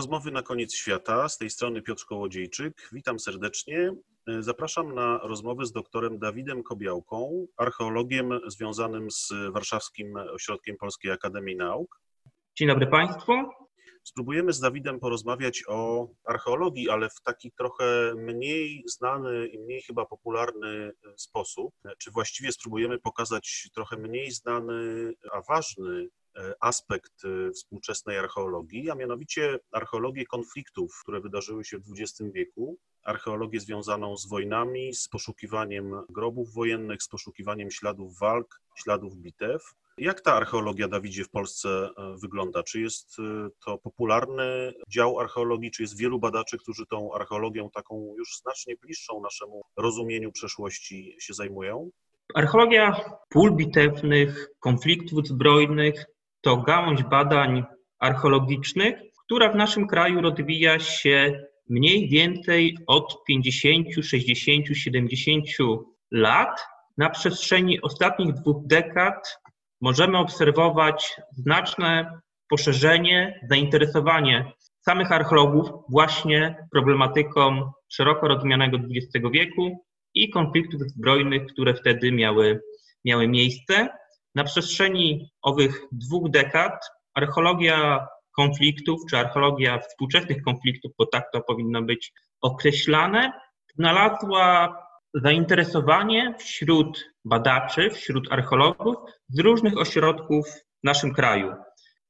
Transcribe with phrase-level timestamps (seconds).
[0.00, 1.28] Rozmowy na koniec świata.
[1.28, 2.88] Z tej strony Piotr Kołodziejczyk.
[2.92, 3.92] Witam serdecznie.
[4.38, 12.00] Zapraszam na rozmowę z doktorem Dawidem Kobiałką, archeologiem związanym z Warszawskim Ośrodkiem Polskiej Akademii Nauk.
[12.58, 13.32] Dzień dobry Państwu.
[14.04, 20.06] Spróbujemy z Dawidem porozmawiać o archeologii, ale w taki trochę mniej znany i mniej chyba
[20.06, 21.74] popularny sposób.
[21.98, 26.19] Czy właściwie spróbujemy pokazać trochę mniej znany, a ważny E,
[26.60, 33.60] aspekt e, współczesnej archeologii, a mianowicie archeologię konfliktów, które wydarzyły się w XX wieku, archeologię
[33.60, 39.74] związaną z wojnami, z poszukiwaniem grobów wojennych, z poszukiwaniem śladów walk, śladów bitew.
[39.98, 42.62] Jak ta archeologia, Dawidzie, w Polsce e, wygląda?
[42.62, 43.16] Czy jest
[43.64, 49.20] to popularny dział archeologii, czy jest wielu badaczy, którzy tą archeologią taką już znacznie bliższą
[49.20, 51.90] naszemu rozumieniu przeszłości się zajmują?
[52.34, 56.04] Archeologia pól bitewnych, konfliktów zbrojnych
[56.40, 57.64] to gałąź badań
[57.98, 65.44] archeologicznych, która w naszym kraju rozwija się mniej więcej od 50, 60, 70
[66.10, 66.60] lat.
[66.98, 69.38] Na przestrzeni ostatnich dwóch dekad
[69.80, 80.80] możemy obserwować znaczne poszerzenie, zainteresowanie samych archeologów właśnie problematyką szeroko rozumianego XX wieku i konfliktów
[80.80, 82.60] zbrojnych, które wtedy miały,
[83.04, 83.88] miały miejsce.
[84.34, 91.82] Na przestrzeni owych dwóch dekad archeologia konfliktów, czy archeologia współczesnych konfliktów, bo tak to powinno
[91.82, 93.32] być określane,
[93.74, 94.76] znalazła
[95.14, 98.96] zainteresowanie wśród badaczy, wśród archeologów
[99.28, 101.54] z różnych ośrodków w naszym kraju.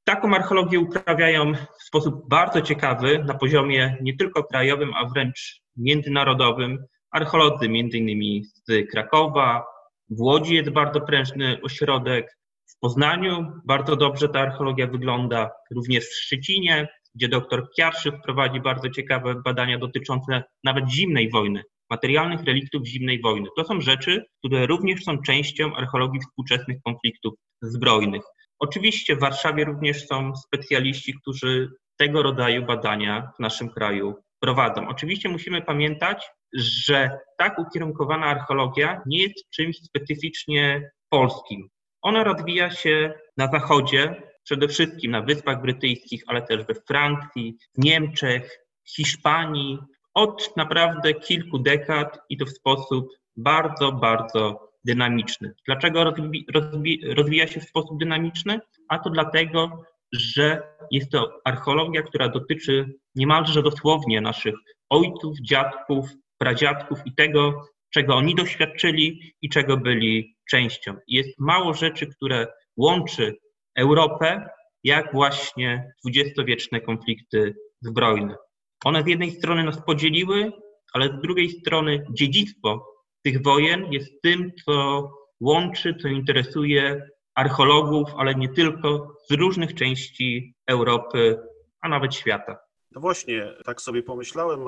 [0.04, 6.84] Taką archeologię uprawiają w sposób bardzo ciekawy na poziomie nie tylko krajowym, a wręcz międzynarodowym.
[7.10, 8.42] Archeolodzy m.in.
[8.44, 9.64] z Krakowa,
[10.10, 16.22] w Łodzi jest bardzo prężny ośrodek, w Poznaniu bardzo dobrze ta archeologia wygląda, również w
[16.22, 23.21] Szczecinie, gdzie dr Kiarszy prowadzi bardzo ciekawe badania dotyczące nawet zimnej wojny, materialnych reliktów zimnej
[23.21, 23.48] wojny.
[23.56, 28.22] To są rzeczy, które również są częścią archeologii współczesnych konfliktów zbrojnych.
[28.59, 34.89] Oczywiście w Warszawie również są specjaliści, którzy tego rodzaju badania w naszym kraju prowadzą.
[34.89, 41.69] Oczywiście musimy pamiętać, że tak ukierunkowana archeologia nie jest czymś specyficznie polskim.
[42.03, 48.59] Ona rozwija się na zachodzie, przede wszystkim na Wyspach Brytyjskich, ale też we Francji, Niemczech,
[48.89, 49.78] Hiszpanii
[50.15, 55.55] od naprawdę kilku dekad i to w sposób bardzo, bardzo dynamiczny.
[55.67, 58.61] Dlaczego rozwi rozwi rozwija się w sposób dynamiczny?
[58.89, 64.54] A to dlatego, że jest to archeologia, która dotyczy niemalże dosłownie naszych
[64.91, 70.97] ojców, dziadków, pradziadków i tego, czego oni doświadczyli i czego byli częścią.
[71.09, 73.37] Jest mało rzeczy, które łączy
[73.76, 74.48] Europę,
[74.84, 78.37] jak właśnie dwudziestowieczne konflikty zbrojne.
[78.84, 80.53] One z jednej strony nas podzieliły,
[80.92, 82.87] ale z drugiej strony dziedzictwo
[83.22, 85.09] tych wojen jest tym, co
[85.41, 87.03] łączy, co interesuje
[87.34, 91.38] archeologów, ale nie tylko, z różnych części Europy,
[91.81, 92.59] a nawet świata.
[92.93, 94.61] No właśnie, tak sobie pomyślałem,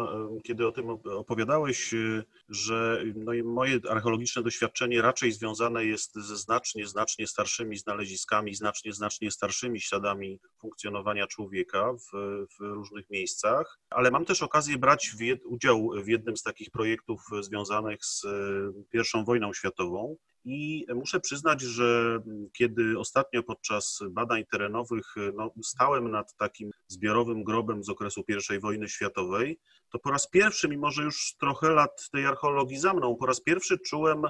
[0.43, 6.87] kiedy o tym opowiadałeś, y, że no moje archeologiczne doświadczenie raczej związane jest ze znacznie,
[6.87, 12.11] znacznie starszymi znaleziskami, znacznie, znacznie starszymi śladami funkcjonowania człowieka w,
[12.59, 17.21] w różnych miejscach, ale mam też okazję brać w, udział w jednym z takich projektów
[17.41, 18.27] związanych z
[18.93, 20.17] I wojną światową.
[20.45, 22.19] I muszę przyznać, że
[22.53, 28.25] kiedy ostatnio podczas badań terenowych no, stałem nad takim zbiorowym grobem z okresu
[28.57, 29.59] I wojny światowej,
[29.93, 33.41] to po raz pierwszy, mimo że już trochę lat tej archeologii za mną, po raz
[33.41, 34.23] pierwszy czułem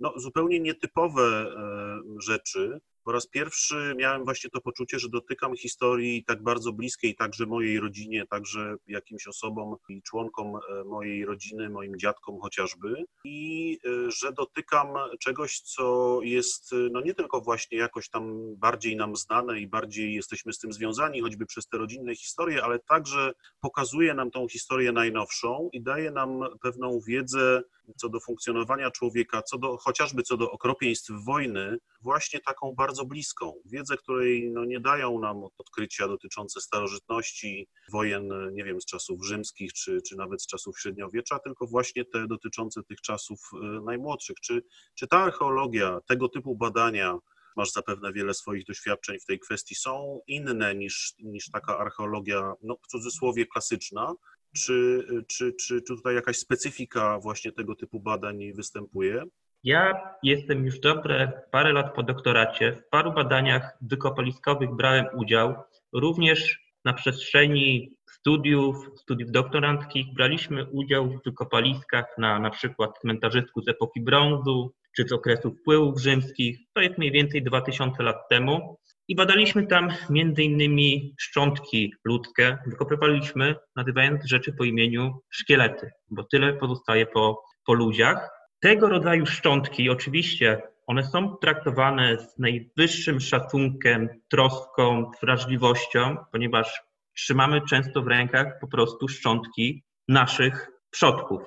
[0.00, 6.24] no, zupełnie nietypowe e, rzeczy, po raz pierwszy miałem właśnie to poczucie, że dotykam historii
[6.24, 11.98] tak bardzo bliskiej także mojej rodzinie, także jakimś osobom i członkom e, mojej rodziny, moim
[11.98, 13.04] dziadkom chociażby.
[13.24, 14.88] I e, że dotykam
[15.20, 20.52] czegoś, co jest no nie tylko właśnie jakoś tam bardziej nam znane i bardziej jesteśmy
[20.52, 25.68] z tym związani, choćby przez te rodzinne historie, ale także pokazuje nam tą historię najnowszą
[25.72, 27.62] i daje nam pewną wiedzę
[27.96, 33.52] co do funkcjonowania człowieka, co do, chociażby co do okropieństw wojny, właśnie taką bardzo bliską.
[33.64, 39.72] Wiedzę, której no, nie dają nam odkrycia dotyczące starożytności, wojen, nie wiem, z czasów rzymskich,
[39.72, 44.36] czy, czy nawet z czasów średniowiecza, tylko właśnie te dotyczące tych czasów e, najmłodszych.
[44.40, 44.62] Czy,
[44.94, 47.18] czy ta archeologia, tego typu badania,
[47.56, 52.76] masz zapewne wiele swoich doświadczeń w tej kwestii, są inne niż, niż taka archeologia, no
[52.82, 54.14] w cudzysłowie klasyczna,
[54.56, 59.24] czy, czy, czy, czy tutaj jakaś specyfika właśnie tego typu badań występuje?
[59.64, 62.72] Ja jestem już dobre parę lat po doktoracie.
[62.72, 65.54] W paru badaniach wykopaliskowych brałem udział,
[65.92, 73.68] również na przestrzeni studiów, studiów doktoranckich braliśmy udział w wykopaliskach na na przykład cmentarzysku z
[73.68, 76.58] epoki brązu czy z okresu wpływów rzymskich.
[76.74, 78.78] To jest mniej więcej 2000 lat temu.
[79.08, 82.58] I badaliśmy tam między innymi szczątki ludzkie.
[82.66, 88.43] Wykopywaliśmy, nazywając rzeczy po imieniu szkielety, bo tyle pozostaje po, po ludziach.
[88.64, 96.82] Tego rodzaju szczątki, oczywiście, one są traktowane z najwyższym szacunkiem, troską, wrażliwością, ponieważ
[97.16, 101.42] trzymamy często w rękach po prostu szczątki naszych przodków.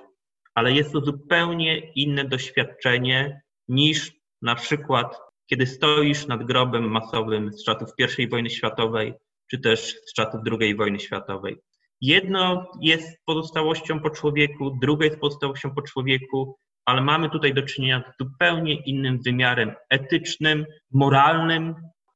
[0.56, 4.12] Ale jest to zupełnie inne doświadczenie niż
[4.42, 9.14] na przykład, kiedy stoisz nad grobem masowym z czasów I wojny światowej,
[9.52, 11.58] czy też z czasów II wojny światowej.
[12.02, 18.04] Jedno jest pozostałością po człowieku, drugie jest pozostałością po człowieku, ale mamy tutaj do czynienia
[18.14, 21.76] z zupełnie innym wymiarem etycznym, moralnym.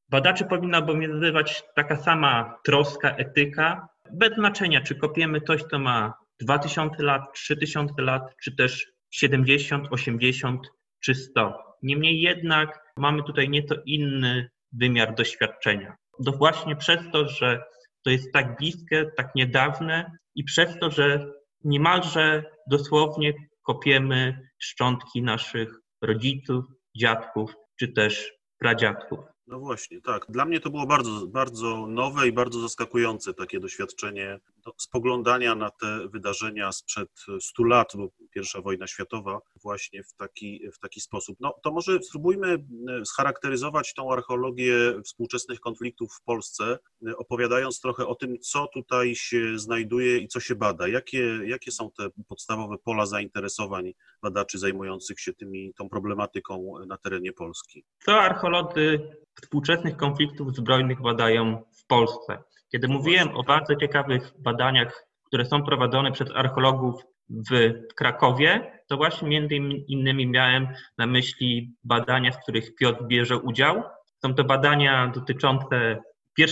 [0.09, 7.03] Badaczy powinna obowiązywać taka sama troska, etyka, bez znaczenia, czy kopiemy coś, co ma 2000
[7.03, 10.67] lat, 3000 lat, czy też 70, 80
[10.99, 11.57] czy 100.
[11.83, 15.95] Niemniej jednak mamy tutaj nieco inny wymiar doświadczenia.
[16.25, 17.63] To właśnie przez to, że
[18.03, 21.31] to jest tak bliskie, tak niedawne i przez to, że
[21.63, 26.65] niemalże dosłownie kopiemy szczątki naszych rodziców,
[26.97, 29.19] dziadków czy też pradziadków.
[29.47, 30.25] No właśnie, tak.
[30.29, 34.39] Dla mnie to było bardzo, bardzo nowe i bardzo zaskakujące takie doświadczenie
[34.77, 37.09] spoglądania na te wydarzenia sprzed
[37.39, 41.37] 100 lat, bo pierwsza wojna światowa właśnie w taki, w taki sposób.
[41.39, 48.07] No to może spróbujmy e, scharakteryzować tą archeologię współczesnych konfliktów w Polsce, e, opowiadając trochę
[48.07, 50.87] o tym, co tutaj się znajduje i co się bada.
[50.87, 57.33] Jakie, jakie są te podstawowe pola zainteresowań badaczy zajmujących się tymi, tą problematyką na terenie
[57.33, 57.85] Polski?
[58.05, 58.99] Co archeolodzy
[59.41, 62.43] współczesnych konfliktów zbrojnych badają w Polsce.
[62.71, 67.03] Kiedy mówiłem o bardzo ciekawych badaniach, które są prowadzone przez archeologów
[67.51, 69.55] w Krakowie, to właśnie między
[69.87, 73.83] innymi miałem na myśli badania, w których Piotr bierze udział.
[74.23, 75.97] Są to badania dotyczące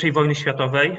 [0.03, 0.97] I wojny światowej.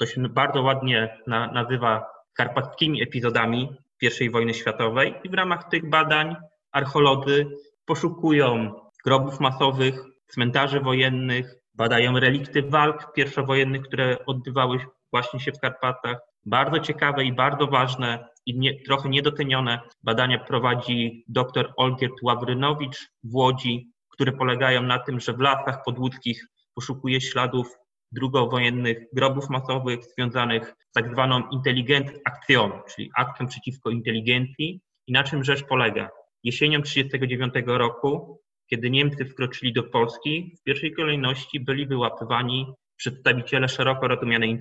[0.00, 3.76] To się bardzo ładnie na, nazywa karpackimi epizodami
[4.20, 5.14] I wojny światowej.
[5.24, 6.36] I w ramach tych badań
[6.72, 7.46] archeolodzy
[7.84, 9.94] poszukują grobów masowych,
[10.26, 14.78] cmentarzy wojennych, badają relikty walk pierwszowojennych, które odbywały
[15.10, 16.18] właśnie się w Karpatach.
[16.46, 23.34] Bardzo ciekawe i bardzo ważne i nie, trochę niedocenione badania prowadzi dr Olgierd Ławrynowicz w
[23.34, 27.76] Łodzi, które polegają na tym, że w lasach podłódzkich poszukuje śladów
[28.12, 34.80] drugowojennych grobów masowych związanych z tak zwaną intelligent akcją, czyli akcją przeciwko inteligencji.
[35.06, 36.10] I na czym rzecz polega?
[36.44, 38.41] Jesienią 1939 roku
[38.72, 42.66] kiedy Niemcy wkroczyli do Polski, w pierwszej kolejności byli wyłapywani
[42.96, 44.58] przedstawiciele szeroko rozumianej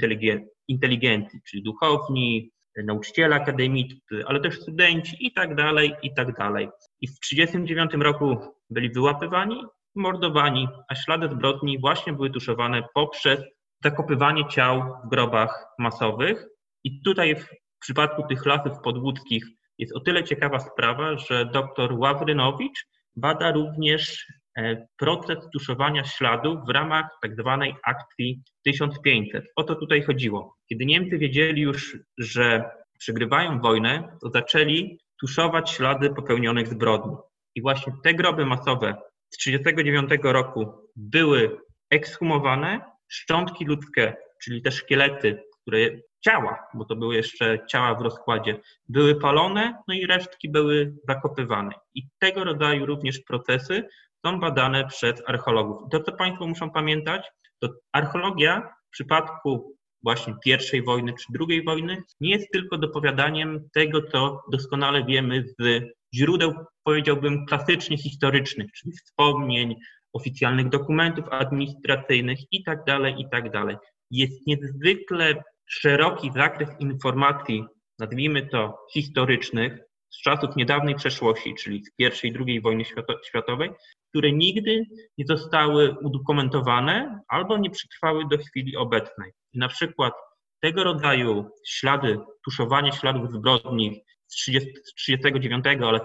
[0.68, 2.52] inteligencji, czyli duchowni,
[2.86, 6.70] nauczyciele akademiccy, ale też studenci i tak dalej, i tak dalej.
[7.02, 8.38] I w 1939 roku
[8.70, 9.64] byli wyłapywani,
[9.96, 13.40] mordowani, a ślady zbrodni właśnie były tuszowane poprzez
[13.84, 16.46] zakopywanie ciał w grobach masowych.
[16.84, 19.46] I tutaj w przypadku tych lasów podłódzkich
[19.78, 24.26] jest o tyle ciekawa sprawa, że dr Ławrynowicz Bada również
[24.58, 29.46] e, proces tuszowania śladów w ramach tak zwanej akcji 1500.
[29.56, 30.56] O to tutaj chodziło.
[30.70, 37.16] Kiedy Niemcy wiedzieli już, że przegrywają wojnę, to zaczęli tuszować ślady popełnionych zbrodni.
[37.56, 38.96] I właśnie te groby masowe
[39.30, 41.58] z 1939 roku były
[41.90, 45.80] ekshumowane, szczątki ludzkie, czyli te szkielety, które
[46.22, 48.60] ciała, bo to były jeszcze ciała w rozkładzie,
[48.90, 51.72] były palone, no i resztki były zakopywane.
[51.96, 53.88] I tego rodzaju również procesy
[54.26, 55.90] są badane przez archeologów.
[55.92, 62.04] To, co Państwo muszą pamiętać, to archeologia w przypadku właśnie pierwszej wojny czy drugiej wojny
[62.20, 65.84] nie jest tylko dopowiadaniem tego, co doskonale wiemy z
[66.16, 69.76] źródeł, powiedziałbym, klasycznie historycznych, czyli wspomnień,
[70.14, 73.78] oficjalnych dokumentów administracyjnych i tak dalej, i tak.
[74.12, 77.66] Jest niezwykle szeroki zakres informacji,
[78.00, 82.84] nazwijmy to historycznych, z czasów niedawnej przeszłości, czyli z i II wojny
[83.24, 83.70] światowej,
[84.10, 84.86] które nigdy
[85.18, 89.32] nie zostały udokumentowane albo nie przetrwały do chwili obecnej.
[89.54, 90.14] I na przykład
[90.62, 96.00] tego rodzaju ślady, tuszowanie śladów zbrodni z 1939, ale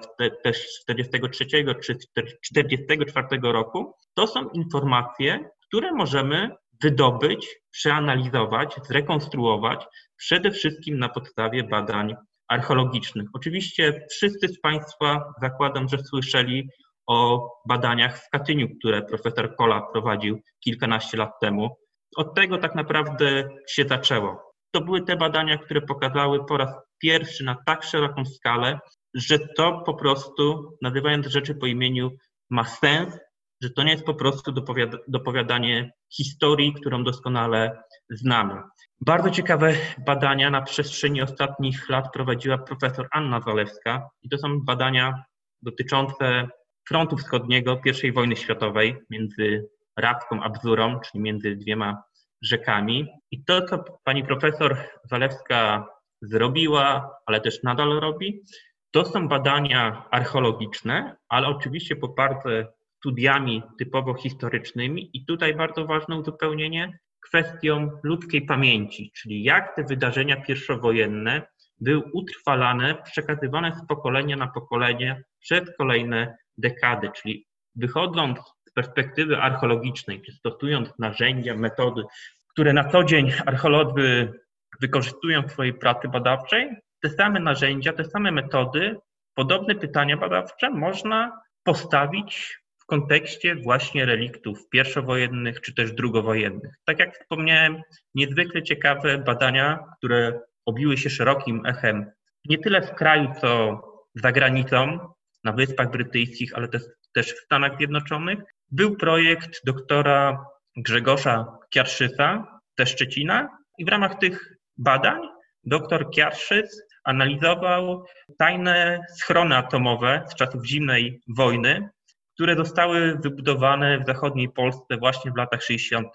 [0.45, 1.45] też z 1943
[1.83, 6.51] czy 1944 roku, to są informacje, które możemy
[6.83, 12.15] wydobyć, przeanalizować, zrekonstruować, przede wszystkim na podstawie badań
[12.49, 13.29] archeologicznych.
[13.33, 16.69] Oczywiście wszyscy z Państwa zakładam, że słyszeli
[17.07, 21.77] o badaniach w Katyniu, które profesor Kola prowadził kilkanaście lat temu.
[22.17, 24.53] od tego tak naprawdę się zaczęło.
[24.71, 28.79] To były te badania, które pokazały po raz pierwszy na tak szeroką skalę,
[29.15, 32.11] że to po prostu, nazywając rzeczy po imieniu,
[32.51, 33.19] ma sens,
[33.63, 38.63] że to nie jest po prostu dopowiada dopowiadanie historii, którą doskonale znamy.
[39.01, 39.73] Bardzo ciekawe
[40.07, 45.25] badania na przestrzeni ostatnich lat prowadziła profesor Anna Zalewska i to są badania
[45.63, 46.49] dotyczące
[46.89, 52.03] frontu wschodniego I wojny światowej między Radką a Bzurą, czyli między dwiema
[52.43, 53.09] rzekami.
[53.31, 55.89] I to, co pani profesor Zalewska
[56.23, 58.43] zrobiła, ale też nadal robi,
[58.91, 62.67] to są badania archeologiczne, ale oczywiście poparte
[63.07, 70.37] studiami typowo historycznymi i tutaj bardzo ważne uzupełnienie kwestią ludzkiej pamięci, czyli jak te wydarzenia
[70.41, 71.43] pierwszowojenne
[71.81, 80.23] były utrwalane, przekazywane z pokolenia na pokolenie przez kolejne dekady, czyli wychodząc z perspektywy archeologicznej,
[80.23, 82.03] czy stosując narzędzia, metody,
[82.49, 84.33] które na co dzień archeolodzy
[84.81, 86.71] wykorzystują w swojej pracy badawczej,
[87.03, 88.97] te same narzędzia, te same metody,
[89.35, 96.75] podobne pytania badawcze można postawić w kontekście właśnie reliktów pierwszowojennych czy też drugowojennych.
[96.85, 97.83] Tak jak wspomniałem,
[98.15, 102.11] niezwykle ciekawe badania, które obiły się szerokim echem
[102.45, 103.81] nie tyle w kraju, co
[104.15, 104.99] za granicą,
[105.45, 106.83] na Wyspach Brytyjskich, ale też,
[107.15, 108.39] też w Stanach Zjednoczonych,
[108.71, 115.21] był projekt doktora Grzegorza Kiarszysa ze Szczecina i w ramach tych badań
[115.65, 118.05] doktor Kiarszys analizował
[118.39, 121.89] tajne schrony atomowe z czasów zimnej wojny,
[122.37, 126.09] które zostały wybudowane w zachodniej Polsce właśnie w latach 60.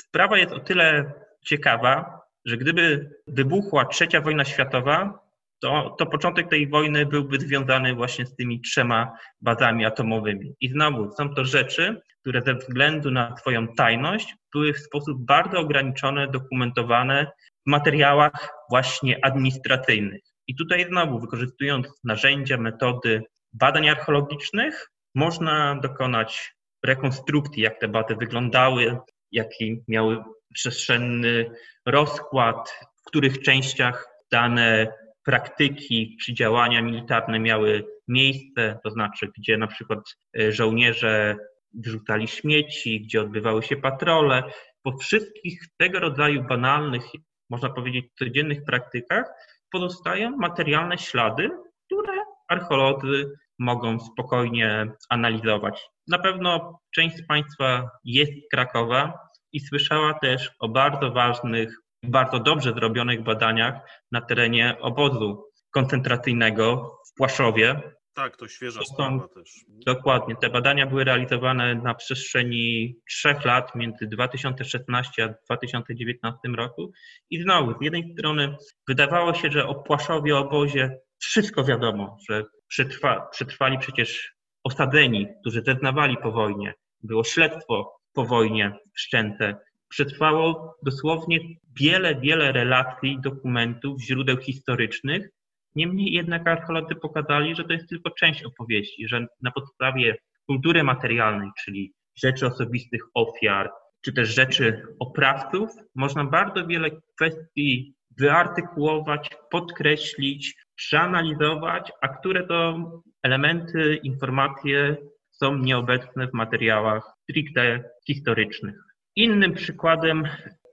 [0.00, 1.12] Sprawa jest o tyle
[1.44, 5.18] ciekawa, że gdyby wybuchła trzecia wojna światowa,
[5.60, 10.54] to, to początek tej wojny byłby związany właśnie z tymi trzema bazami atomowymi.
[10.60, 15.58] I znowu są to rzeczy, które ze względu na swoją tajność były w sposób bardzo
[15.58, 17.26] ograniczony dokumentowane
[17.66, 20.22] w materiałach właśnie administracyjnych.
[20.46, 23.22] I tutaj znowu, wykorzystując narzędzia, metody
[23.52, 26.54] badań archeologicznych, można dokonać
[26.84, 28.98] rekonstrukcji, jak te bazy wyglądały,
[29.32, 31.50] jaki miały przestrzenny
[31.86, 34.92] rozkład, w których częściach dane
[35.24, 39.98] praktyki czy działania militarne miały miejsce, to znaczy gdzie na przykład
[40.38, 41.36] e, żołnierze
[41.74, 44.42] wyrzucali śmieci, gdzie odbywały się patrole.
[44.82, 47.04] Po wszystkich tego rodzaju banalnych,
[47.50, 49.24] można powiedzieć, codziennych praktykach
[49.72, 51.50] pozostają materialne ślady,
[51.86, 52.12] które
[52.48, 55.88] archeolodzy mogą spokojnie analizować.
[56.08, 59.18] Na pewno część z Państwa jest z Krakowa
[59.52, 63.74] i słyszała też o bardzo ważnych, bardzo dobrze zrobionych badaniach
[64.12, 67.82] na terenie obozu koncentracyjnego w Płaszowie.
[68.14, 69.64] Tak, to świeża to sprawa też.
[69.68, 70.36] Dokładnie.
[70.36, 76.92] Te badania były realizowane na przestrzeni trzech lat, między 2016 a 2019 roku.
[77.30, 78.56] I znowu, z jednej strony
[78.88, 86.16] wydawało się, że o Płaszowie, obozie wszystko wiadomo, że przetrwa, przetrwali przecież osadzeni, którzy zeznawali
[86.16, 86.74] po wojnie.
[87.02, 89.56] Było śledztwo po wojnie wszczęte.
[89.88, 91.40] Przetrwało dosłownie
[91.80, 95.28] wiele, wiele relacji, dokumentów, źródeł historycznych.
[95.74, 101.50] Niemniej jednak archeolodzy pokazali, że to jest tylko część opowieści, że na podstawie kultury materialnej,
[101.64, 103.70] czyli rzeczy osobistych ofiar,
[104.04, 112.74] czy też rzeczy oprawców, można bardzo wiele kwestii wyartykułować, podkreślić, przeanalizować, a które to
[113.22, 114.96] elementy, informacje
[115.30, 118.74] są nieobecne w materiałach stricte historycznych.
[119.16, 120.24] Innym przykładem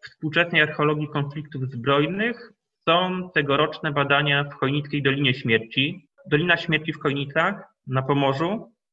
[0.03, 2.51] współczesnej archeologii konfliktów zbrojnych
[2.89, 6.07] są tegoroczne badania w Chojnickiej Dolinie Śmierci.
[6.31, 8.49] Dolina Śmierci w Chojnicach na Pomorzu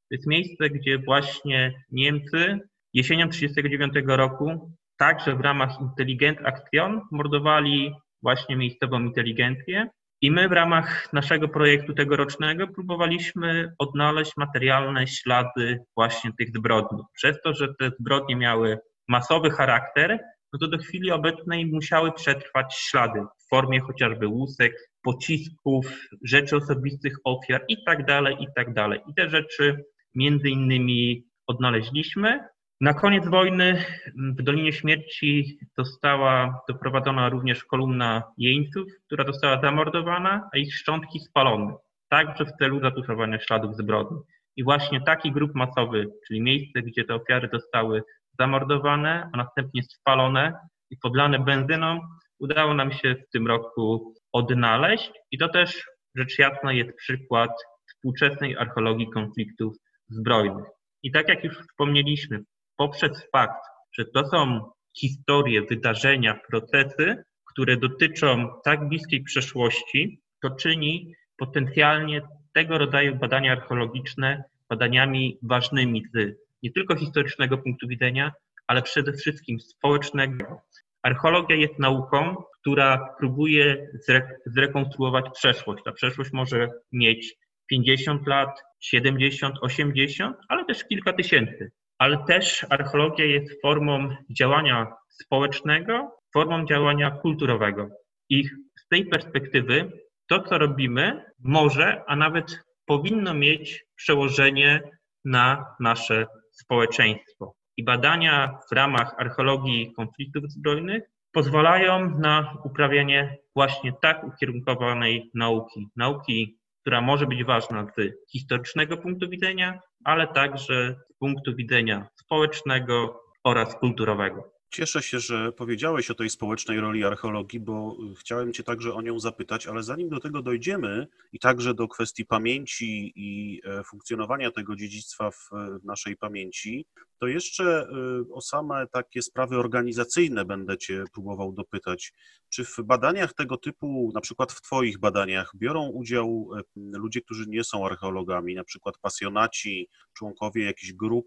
[0.08, 2.58] to jest miejsce, gdzie właśnie Niemcy
[2.94, 9.88] jesienią 1939 roku także w ramach Intelligent Action mordowali właśnie miejscową inteligencję
[10.20, 17.02] i my w ramach naszego projektu tegorocznego próbowaliśmy odnaleźć materialne ślady właśnie tych zbrodni.
[17.14, 20.18] Przez to, że te zbrodnie miały masowy charakter,
[20.52, 25.86] no to do chwili obecnej musiały przetrwać ślady w formie chociażby łusek, pocisków,
[26.22, 28.74] rzeczy osobistych ofiar i tak dalej, i tak.
[29.08, 32.48] I te rzeczy między innymi odnaleźliśmy.
[32.80, 33.84] Na koniec wojny
[34.16, 41.74] w Dolinie Śmierci została doprowadzona również kolumna jeńców, która została zamordowana, a ich szczątki spalone,
[42.08, 44.18] także w celu zatuszowania śladów zbrodni.
[44.56, 48.02] I właśnie taki grup masowy, czyli miejsce, gdzie te ofiary zostały
[48.38, 50.52] zamordowane, a następnie spalone
[50.90, 52.00] i podlane benzyną,
[52.38, 55.12] udało nam się w tym roku odnaleźć.
[55.30, 55.82] I to też
[56.14, 57.50] rzecz jasna jest przykład
[57.88, 59.76] współczesnej archeologii konfliktów
[60.08, 60.66] zbrojnych.
[61.02, 62.44] I tak jak już wspomnieliśmy,
[62.76, 63.64] poprzez fakt,
[63.98, 72.22] że to są historie, wydarzenia, procesy, które dotyczą tak bliskiej przeszłości, to czyni potencjalnie
[72.54, 78.32] tego rodzaju badania archeologiczne badaniami ważnymi z nie tylko historycznego punktu widzenia,
[78.66, 80.60] ale przede wszystkim społecznego.
[81.02, 85.82] Archeologia jest nauką, która próbuje zre zrekonstruować przeszłość.
[85.84, 87.34] Ta przeszłość może mieć
[87.66, 91.70] 50 lat, 70, 80, ale też kilka tysięcy.
[91.98, 97.88] Ale też archeologia jest formą działania społecznego, formą działania kulturowego.
[98.28, 98.44] I
[98.78, 99.92] z tej perspektywy
[100.28, 104.80] to, co robimy, może, a nawet powinno mieć przełożenie
[105.24, 107.54] na nasze społeczeństwo.
[107.76, 115.88] I badania w ramach archeologii konfliktów zbrojnych pozwalają na uprawianie właśnie tak ukierunkowanej nauki.
[115.96, 123.74] Nauki, która może być ważna z historycznego punktu widzenia, ale także punktu widzenia społecznego oraz
[123.74, 124.56] kulturowego.
[124.70, 129.20] Cieszę się, że powiedziałeś o tej społecznej roli archeologii, bo chciałem Cię także o nią
[129.20, 134.76] zapytać, ale zanim do tego dojdziemy i także do kwestii pamięci i e, funkcjonowania tego
[134.76, 135.50] dziedzictwa w
[135.84, 136.86] naszej pamięci,
[137.18, 137.88] to jeszcze e,
[138.32, 142.12] o same takie sprawy organizacyjne będę Cię próbował dopytać.
[142.48, 147.44] Czy w badaniach tego typu, na przykład w Twoich badaniach, biorą udział e, ludzie, którzy
[147.48, 151.26] nie są archeologami, na przykład pasjonaci, członkowie jakichś grup,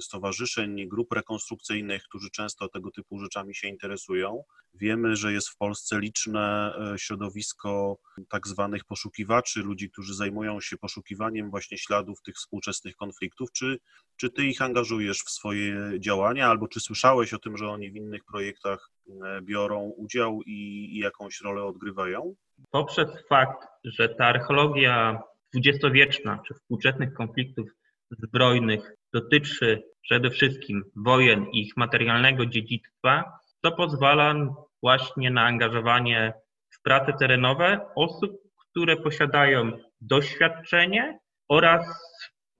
[0.00, 4.44] stowarzyszeń, grup rekonstrukcyjnych, którzy często tego typu rzeczami się interesują.
[4.74, 11.50] Wiemy, że jest w Polsce liczne środowisko tak zwanych poszukiwaczy, ludzi, którzy zajmują się poszukiwaniem
[11.50, 13.52] właśnie śladów tych współczesnych konfliktów.
[13.52, 13.78] Czy,
[14.22, 17.96] czy ty ich angażujesz w swoje działania, albo czy słyszałeś o tym, że oni w
[17.96, 22.34] innych projektach e, biorą udział i, i jakąś rolę odgrywają?
[22.70, 27.68] Poprzez fakt, że ta archeologia dwudziestowieczna czy współczesnych konfliktów
[28.10, 34.34] zbrojnych dotyczy przede wszystkim wojen i ich materialnego dziedzictwa, to pozwala
[34.82, 36.32] właśnie na angażowanie
[36.70, 41.86] w prace terenowe osób, które posiadają doświadczenie oraz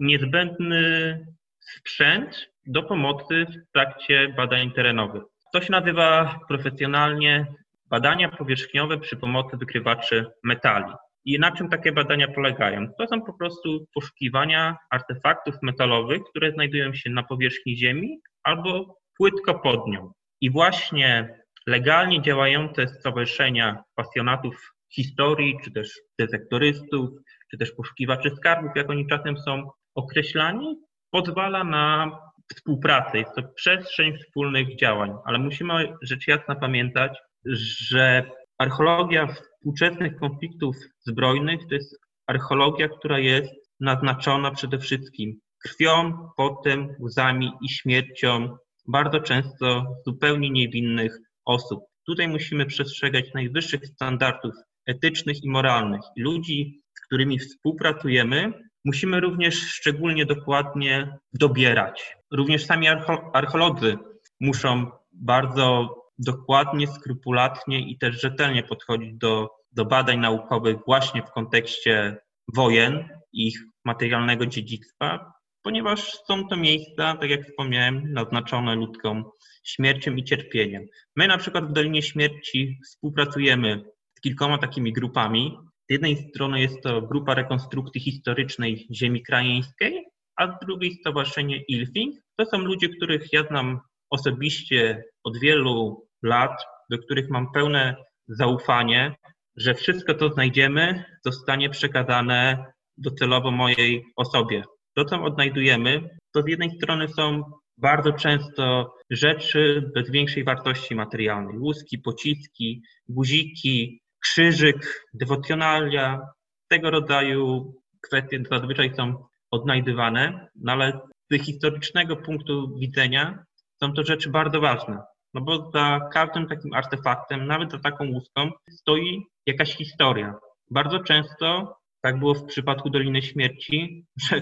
[0.01, 1.27] niezbędny
[1.65, 5.23] sprzęt do pomocy w trakcie badań terenowych.
[5.53, 7.47] To się nazywa profesjonalnie
[7.87, 10.93] badania powierzchniowe przy pomocy wykrywaczy metali.
[11.25, 12.87] I na czym takie badania polegają?
[12.99, 19.55] To są po prostu poszukiwania artefaktów metalowych, które znajdują się na powierzchni Ziemi albo płytko
[19.55, 20.13] pod nią.
[20.41, 27.11] I właśnie legalnie działające stowarzyszenia pasjonatów historii, czy też detektorystów,
[27.51, 30.77] czy też poszukiwaczy skarbów, jak oni czasem są określani,
[31.13, 32.11] pozwala na
[32.55, 33.19] współpracę.
[33.19, 41.61] Jest to przestrzeń wspólnych działań, ale musimy rzecz jasna pamiętać, że archeologia współczesnych konfliktów zbrojnych
[41.69, 48.57] to jest archeologia, która jest naznaczona przede wszystkim krwią, potem, łzami i śmiercią
[48.89, 51.85] bardzo często zupełnie niewinnych osób.
[52.07, 54.55] Tutaj musimy przestrzegać najwyższych standardów
[54.87, 56.01] etycznych i moralnych.
[56.17, 58.53] Ludzi, z którymi współpracujemy,
[58.85, 62.17] musimy również szczególnie dokładnie dobierać.
[62.31, 62.89] Również sami
[63.33, 63.99] archeolodzy
[64.41, 72.17] muszą bardzo dokładnie, skrupulatnie i też rzetelnie podchodzić do, do badań naukowych właśnie w kontekście
[72.55, 79.25] wojen i ich materialnego dziedzictwa, ponieważ są to miejsca, tak jak wspomniałem, naznaczone ludzką
[79.65, 80.87] śmiercią i cierpieniem.
[81.17, 83.85] My na przykład w Dolinie Śmierci współpracujemy
[84.19, 85.59] z kilkoma takimi grupami.
[85.93, 90.05] Jednej strony jest to grupa rekonstrukcji historycznej ziemi krajeńskiej,
[90.37, 92.15] a z drugiej stowarzyszenie ILFING.
[92.37, 97.97] To są ludzie, których ja znam osobiście od wielu lat, do których mam pełne
[98.29, 99.15] zaufanie,
[99.57, 102.65] że wszystko to znajdziemy, zostanie przekazane
[102.97, 104.63] docelowo mojej osobie.
[104.97, 107.43] To, co odnajdujemy, to z jednej strony są
[107.79, 111.59] bardzo często rzeczy bez większej wartości materialnej.
[111.59, 116.21] Łuski, pociski, guziki, krzyżyk, dewocjonalia,
[116.69, 123.45] tego rodzaju kwestie zazwyczaj są odnajdywane, no ale z historycznego punktu widzenia
[123.83, 125.03] są to rzeczy bardzo ważne.
[125.35, 130.35] No bo za każdym takim artefaktem, nawet za taką łuską, stoi jakaś historia.
[130.71, 134.41] Bardzo często, tak było w przypadku Doliny Śmierci, że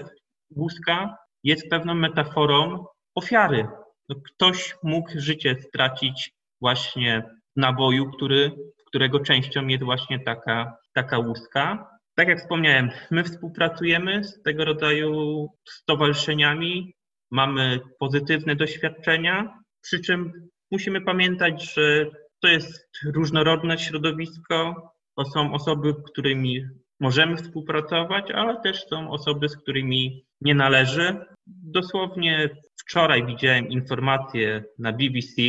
[0.55, 3.67] łuska jest pewną metaforą ofiary.
[4.09, 7.23] No ktoś mógł życie stracić właśnie
[7.57, 8.51] w naboju, który,
[8.91, 11.89] którego częścią jest właśnie taka, taka łuska.
[12.15, 16.93] Tak jak wspomniałem, my współpracujemy z tego rodzaju stowarzyszeniami,
[17.31, 22.05] mamy pozytywne doświadczenia, przy czym musimy pamiętać, że
[22.41, 26.65] to jest różnorodne środowisko, to są osoby, z którymi
[26.99, 31.25] możemy współpracować, ale też są osoby, z którymi nie należy.
[31.47, 32.49] Dosłownie
[32.79, 35.41] wczoraj widziałem informację na BBC,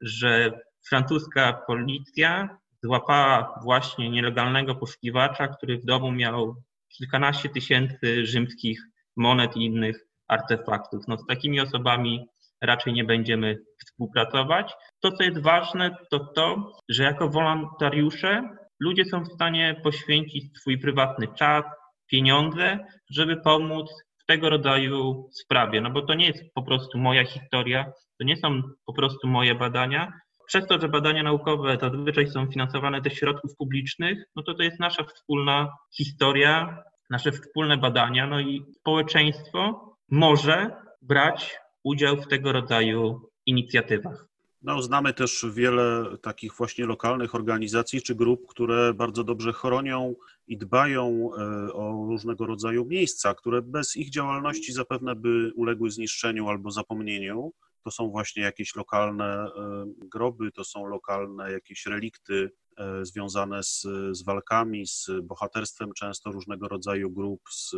[0.00, 6.54] że francuska policja złapała właśnie nielegalnego poszukiwacza, który w domu miał
[6.98, 8.80] kilkanaście tysięcy rzymskich
[9.16, 11.02] monet i innych artefaktów.
[11.08, 12.26] No, z takimi osobami
[12.62, 14.74] raczej nie będziemy współpracować.
[15.00, 18.42] To, co jest ważne, to to, że jako wolontariusze
[18.80, 21.64] ludzie są w stanie poświęcić swój prywatny czas,
[22.06, 22.78] pieniądze,
[23.10, 25.80] żeby pomóc w tego rodzaju sprawie.
[25.80, 29.54] No bo to nie jest po prostu moja historia, to nie są po prostu moje
[29.54, 30.12] badania.
[30.46, 34.80] Przez to, że badania naukowe zazwyczaj są finansowane ze środków publicznych, no to to jest
[34.80, 40.70] nasza wspólna historia, nasze wspólne badania, no i społeczeństwo może
[41.02, 44.26] brać udział w tego rodzaju inicjatywach.
[44.62, 50.14] No, znamy też wiele takich właśnie lokalnych organizacji czy grup, które bardzo dobrze chronią
[50.48, 56.48] i dbają e, o różnego rodzaju miejsca, które bez ich działalności zapewne by uległy zniszczeniu
[56.48, 57.52] albo zapomnieniu.
[57.86, 63.86] To są właśnie jakieś lokalne e, groby, to są lokalne jakieś relikty e, związane z,
[64.12, 67.74] z walkami, z bohaterstwem często różnego rodzaju grup, z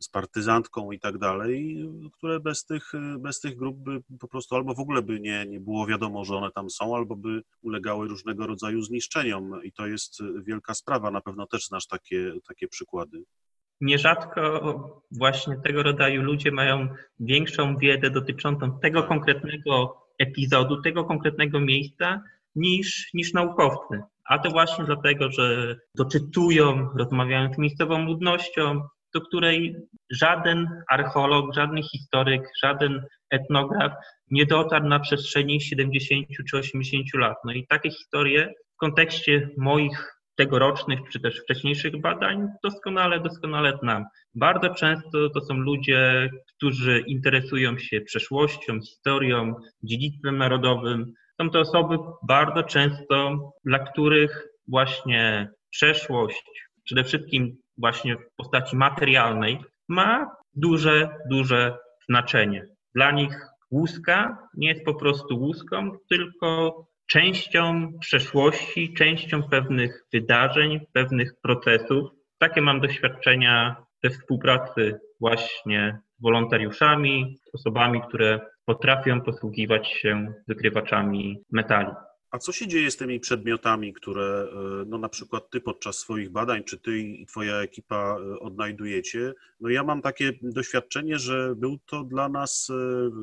[0.00, 4.74] z partyzantką i tak dalej, które bez tych, bez tych grup by po prostu albo
[4.74, 8.46] w ogóle by nie, nie było wiadomo, że one tam są, albo by ulegały różnego
[8.46, 11.10] rodzaju zniszczeniom i to jest wielka sprawa.
[11.10, 13.24] Na pewno też znasz takie, takie przykłady.
[13.80, 14.62] Nierzadko
[15.10, 16.88] właśnie tego rodzaju ludzie mają
[17.20, 19.08] większą wiedzę dotyczącą tego tak.
[19.08, 22.22] konkretnego epizodu, tego konkretnego miejsca
[22.56, 24.02] niż, niż naukowcy.
[24.24, 28.80] A to właśnie dlatego, że doczytują, rozmawiają z miejscową ludnością,
[29.14, 29.76] do której
[30.10, 33.92] żaden archeolog, żaden historyk, żaden etnograf
[34.30, 37.36] nie dotarł na przestrzeni 70 czy 80 lat.
[37.44, 44.04] No i takie historie w kontekście moich tegorocznych czy też wcześniejszych badań doskonale, doskonale znam.
[44.34, 51.12] Bardzo często to są ludzie, którzy interesują się przeszłością, historią, dziedzictwem narodowym.
[51.40, 56.44] Są to osoby bardzo często, dla których właśnie przeszłość,
[56.84, 62.66] przede wszystkim właśnie w postaci materialnej, ma duże, duże znaczenie.
[62.94, 66.76] Dla nich łuska nie jest po prostu łuską, tylko
[67.08, 72.10] częścią przeszłości, częścią pewnych wydarzeń, pewnych procesów.
[72.38, 81.90] Takie mam doświadczenia we współpracy właśnie z wolontariuszami, osobami, które potrafią posługiwać się wykrywaczami metali.
[82.30, 86.30] A co się dzieje z tymi przedmiotami, które e, no na przykład ty podczas swoich
[86.30, 89.34] badań, czy ty i twoja ekipa e, odnajdujecie?
[89.60, 92.74] No ja mam takie doświadczenie, że był to dla nas, e,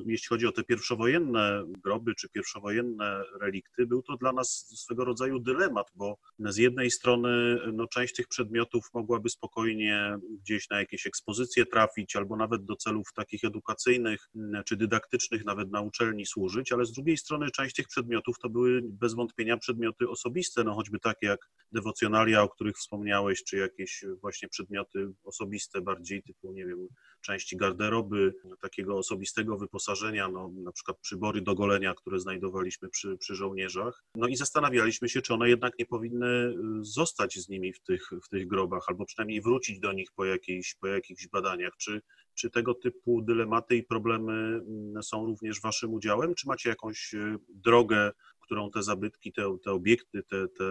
[0.06, 5.40] jeśli chodzi o te pierwszowojenne groby, czy pierwszowojenne relikty, był to dla nas swego rodzaju
[5.40, 11.66] dylemat, bo z jednej strony no część tych przedmiotów mogłaby spokojnie gdzieś na jakieś ekspozycje
[11.66, 14.30] trafić, albo nawet do celów takich edukacyjnych,
[14.66, 18.95] czy dydaktycznych nawet na uczelni służyć, ale z drugiej strony część tych przedmiotów to były
[19.00, 24.50] bez wątpienia przedmioty osobiste, no choćby takie jak dewocjonalia, o których wspomniałeś, czy jakieś właśnie
[24.50, 26.88] przedmioty osobiste bardziej, typu, nie wiem,
[27.22, 33.36] części garderoby, takiego osobistego wyposażenia, no na przykład przybory do golenia, które znajdowaliśmy przy, przy
[33.36, 34.04] żołnierzach.
[34.16, 38.10] No i zastanawialiśmy się, czy one jednak nie powinny y, zostać z nimi w tych,
[38.24, 41.74] w tych grobach, albo przynajmniej wrócić do nich po, jakiejś, po jakichś badaniach.
[41.78, 42.02] Czy,
[42.34, 47.38] czy tego typu dylematy i problemy mm, są również waszym udziałem, czy macie jakąś y,
[47.50, 48.12] drogę
[48.46, 50.64] którą te zabytki, te, te obiekty, te, te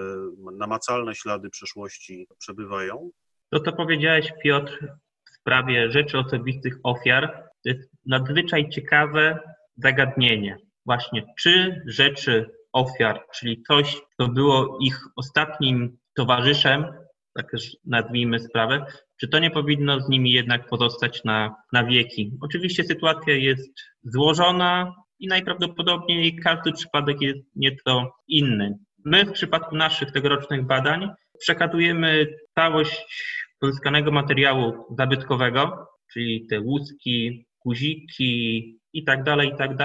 [0.53, 3.11] namacalne ślady przeszłości przebywają?
[3.51, 4.87] To, co powiedziałeś, Piotr,
[5.31, 9.39] w sprawie rzeczy osobistych ofiar, to jest nadzwyczaj ciekawe
[9.77, 10.57] zagadnienie.
[10.87, 16.87] Właśnie, czy rzeczy ofiar, czyli coś, co było ich ostatnim towarzyszem,
[17.35, 18.87] tak też nazwijmy sprawę,
[19.21, 22.33] czy to nie powinno z nimi jednak pozostać na, na wieki?
[22.41, 28.79] Oczywiście sytuacja jest złożona, i najprawdopodobniej każdy przypadek jest nieco inny.
[29.05, 33.07] My w przypadku naszych tegorocznych badań przekazujemy całość
[33.61, 39.77] pozyskanego materiału zabytkowego, czyli te łuski, guziki i tak dalej, i tak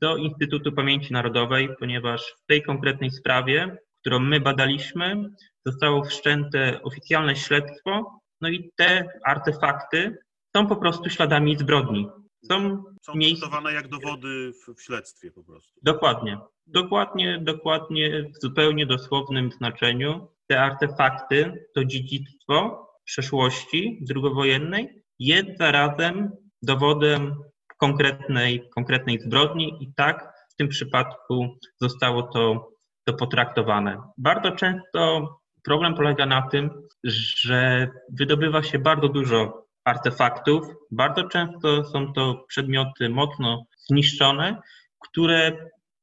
[0.00, 5.30] do Instytutu Pamięci Narodowej, ponieważ w tej konkretnej sprawie, którą my badaliśmy,
[5.66, 10.18] zostało wszczęte oficjalne śledztwo, no i te artefakty
[10.56, 12.08] są po prostu śladami zbrodni.
[12.48, 13.70] Są, są miejsca...
[13.72, 15.80] jak dowody w, w, śledztwie po prostu.
[15.82, 16.38] Dokładnie.
[16.66, 26.30] Dokładnie, dokładnie w zupełnie dosłownym znaczeniu te artefakty, to dziedzictwo przeszłości drugowojennej jest zarazem
[26.62, 27.34] dowodem
[27.78, 32.72] konkretnej, konkretnej zbrodni i tak w tym przypadku zostało to,
[33.04, 34.02] to potraktowane.
[34.18, 35.28] Bardzo często
[35.64, 36.70] problem polega na tym,
[37.04, 40.62] że wydobywa się bardzo dużo artefaktów.
[40.90, 44.60] Bardzo często są to przedmioty mocno zniszczone,
[45.00, 45.52] które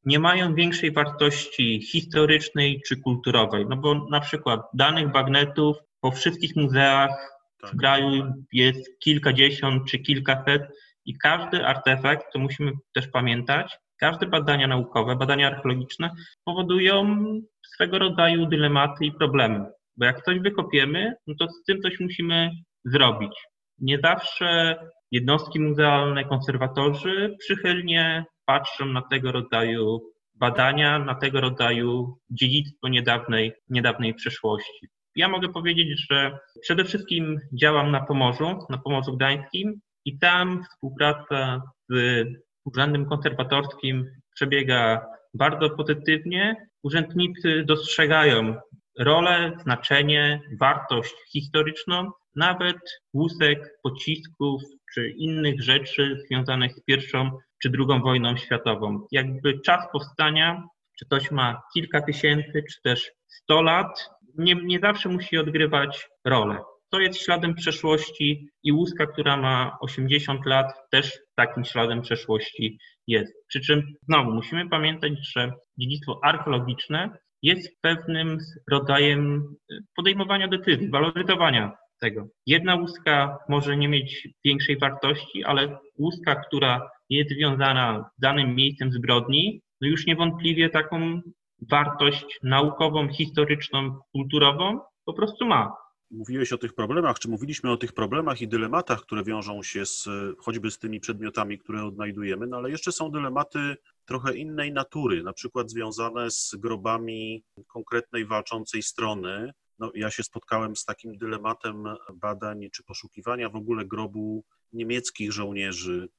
[0.05, 3.65] nie mają większej wartości historycznej czy kulturowej.
[3.69, 7.11] No bo na przykład danych bagnetów po wszystkich muzeach
[7.57, 7.75] w Tak.
[7.75, 10.61] kraju jest kilkadziesiąt czy kilkaset
[11.05, 16.11] i każdy artefakt, to musimy też pamiętać, każde badania naukowe, badania archeologiczne
[16.43, 17.25] powodują
[17.65, 19.65] swego rodzaju dylematy i problemy.
[19.97, 22.51] Bo jak coś wykopiemy, no to z tym coś musimy
[22.85, 23.31] zrobić.
[23.79, 24.75] Nie zawsze
[25.11, 34.13] jednostki muzealne, konserwatorzy przychylnie patrzą na tego rodzaju badania, na tego rodzaju dziedzictwo niedawnej, niedawnej
[34.13, 34.87] przeszłości.
[35.15, 41.61] Ja mogę powiedzieć, że przede wszystkim działam na Pomorzu, na Pomorzu Gdańskim i tam współpraca
[41.89, 42.27] z
[42.65, 44.05] Urzędem Konserwatorskim
[44.35, 46.55] przebiega bardzo pozytywnie.
[46.83, 48.55] Urzędnicy dostrzegają
[48.99, 52.77] rolę, znaczenie, wartość historyczną nawet
[53.13, 54.61] łusek, pocisków
[54.93, 59.07] czy innych rzeczy związanych z pierwszą czy drugą wojną światową.
[59.11, 60.63] Jakby czas powstania,
[60.99, 66.59] czy ktoś ma kilka tysięcy, czy też 100 lat, nie, nie zawsze musi odgrywać rolę.
[66.91, 73.33] To jest śladem przeszłości i łuska, która ma 80 lat, też takim śladem przeszłości jest.
[73.47, 78.37] Przy czym znowu musimy pamiętać, że dziedzictwo archeologiczne jest pewnym
[78.71, 79.55] rodzajem
[79.95, 82.27] podejmowania decyzji, waloryzowania tego.
[82.45, 88.91] Jedna łuska może nie mieć większej wartości, ale łuska, która jest związana z danym miejscem
[88.91, 91.21] zbrodni, no już niewątpliwie taką
[91.69, 95.71] wartość naukową, historyczną, kulturową po prostu ma.
[96.11, 100.09] Mówiłeś o tych problemach, czy mówiliśmy o tych problemach i dylematach, które wiążą się z,
[100.39, 105.33] choćby z tymi przedmiotami, które odnajdujemy, no ale jeszcze są dylematy trochę innej natury, na
[105.33, 109.51] przykład związane z grobami konkretnej walczącej strony.
[109.79, 111.83] No, ja się spotkałem z takim dylematem
[112.13, 116.09] badań czy poszukiwania w ogóle grobu niemieckich żołnierzy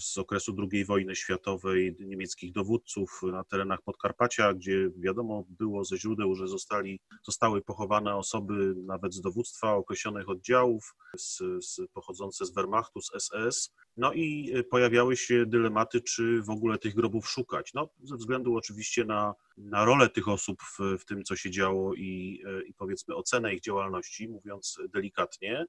[0.00, 6.34] z okresu II wojny światowej, niemieckich dowódców na terenach Podkarpacia, gdzie wiadomo było ze źródeł,
[6.34, 13.00] że zostali, zostały pochowane osoby nawet z dowództwa określonych oddziałów, z, z, pochodzące z Wehrmachtu,
[13.00, 13.74] z SS.
[13.96, 17.74] No i pojawiały się dylematy, czy w ogóle tych grobów szukać.
[17.74, 21.94] No, ze względu oczywiście na, na rolę tych osób w, w tym, co się działo
[21.94, 25.66] i, i powiedzmy ocenę ich działalności, mówiąc delikatnie.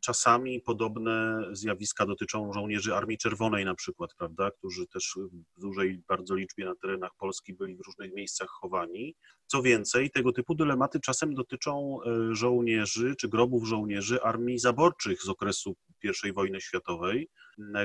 [0.00, 5.18] Czasami podobne zjawiska dotyczą żołnierzy Armii Czerwonej na przykład, prawda, którzy też
[5.56, 9.14] w dużej bardzo liczbie na terenach Polski byli w różnych miejscach chowani.
[9.46, 11.98] Co więcej, tego typu dylematy czasem dotyczą
[12.30, 15.76] żołnierzy czy grobów żołnierzy armii zaborczych z okresu
[16.24, 17.28] I wojny światowej,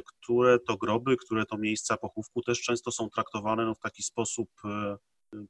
[0.05, 4.49] które to groby, które to miejsca pochówku też często są traktowane no, w taki sposób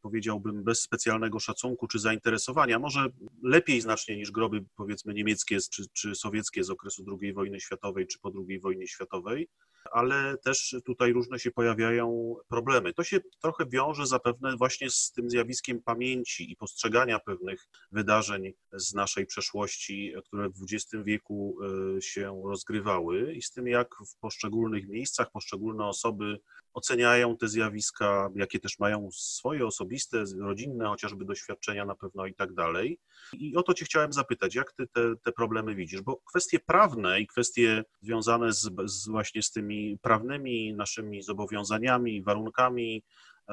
[0.02, 3.08] powiedziałbym, bez specjalnego szacunku czy zainteresowania, może
[3.44, 8.20] lepiej znacznie niż groby, powiedzmy, niemieckie czy, czy sowieckie z okresu II wojny światowej czy
[8.20, 9.48] po II wojnie światowej,
[9.92, 12.94] ale też tutaj różne się pojawiają problemy.
[12.94, 18.94] To się trochę wiąże zapewne właśnie z tym zjawiskiem pamięci i postrzegania pewnych wydarzeń z
[18.94, 21.58] naszej przeszłości, które w XX wieku
[22.02, 26.40] się rozgrywały i z tym, jak w poszczególnych miejscach poszczególne osoby
[26.74, 32.54] oceniają te zjawiska, jakie też mają swoje osobiste, rodzinne chociażby doświadczenia na pewno i tak
[32.54, 33.00] dalej.
[33.34, 36.02] I o to Cię chciałem zapytać, jak Ty te, te problemy widzisz?
[36.02, 43.04] Bo kwestie prawne i kwestie związane z, z właśnie z tymi prawnymi naszymi zobowiązaniami, warunkami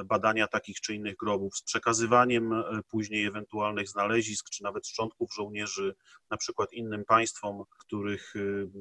[0.04, 2.54] badania takich czy innych grobów, z przekazywaniem
[2.88, 5.94] później ewentualnych znalezisk, czy nawet szczątków żołnierzy,
[6.30, 8.34] na przykład innym państwom, których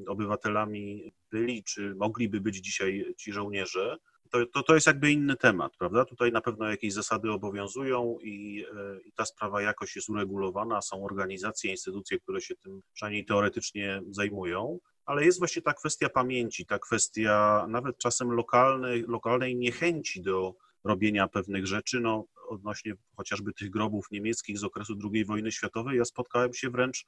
[0.08, 3.98] obywatelami byli, czy mogliby być dzisiaj ci żołnierze,
[4.32, 6.06] to, to, to jest jakby inny temat, prawda?
[6.06, 8.66] Tutaj na pewno jakieś zasady obowiązują i,
[9.06, 14.80] i, ta sprawa jakoś jest uregulowana, są organizacje, instytucje, które się tym przynajmniej teoretycznie zajmują,
[15.12, 21.28] ale jest właśnie ta kwestia pamięci, ta kwestia nawet czasem lokalnej, lokalnej niechęci do robienia
[21.28, 26.54] pewnych rzeczy, no odnośnie chociażby tych grobów niemieckich z okresu II wojny światowej, ja spotkałem
[26.54, 27.06] się wręcz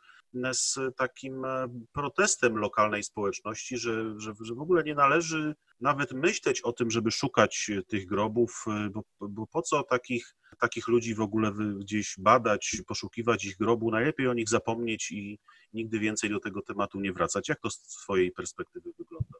[0.51, 1.45] z takim
[1.91, 7.11] protestem lokalnej społeczności, że, że, że w ogóle nie należy nawet myśleć o tym, żeby
[7.11, 13.45] szukać tych grobów, bo, bo po co takich, takich ludzi w ogóle gdzieś badać, poszukiwać
[13.45, 15.39] ich grobu, najlepiej o nich zapomnieć i
[15.73, 17.49] nigdy więcej do tego tematu nie wracać.
[17.49, 19.39] Jak to z swojej perspektywy wygląda?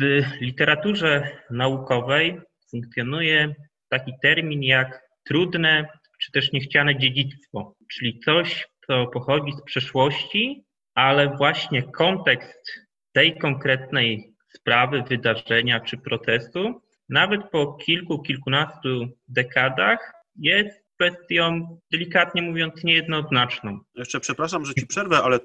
[0.00, 3.54] W literaturze naukowej funkcjonuje
[3.88, 5.86] taki termin jak trudne
[6.22, 12.80] czy też niechciane dziedzictwo, czyli coś, co pochodzi z przeszłości, ale właśnie kontekst
[13.12, 22.84] tej konkretnej sprawy, wydarzenia czy procesu, nawet po kilku, kilkunastu dekadach jest kwestią, delikatnie mówiąc,
[22.84, 23.80] niejednoznaczną.
[23.94, 25.38] Jeszcze przepraszam, że ci przerwę, ale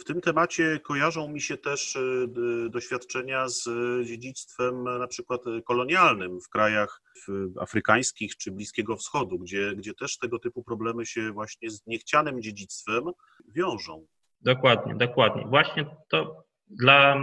[0.00, 1.98] w tym temacie kojarzą mi się też
[2.70, 3.68] doświadczenia z
[4.06, 7.02] dziedzictwem na przykład kolonialnym w krajach
[7.60, 13.04] afrykańskich czy Bliskiego Wschodu, gdzie, gdzie też tego typu problemy się właśnie z niechcianym dziedzictwem
[13.54, 14.06] wiążą.
[14.40, 15.46] Dokładnie, dokładnie.
[15.46, 17.16] Właśnie to dla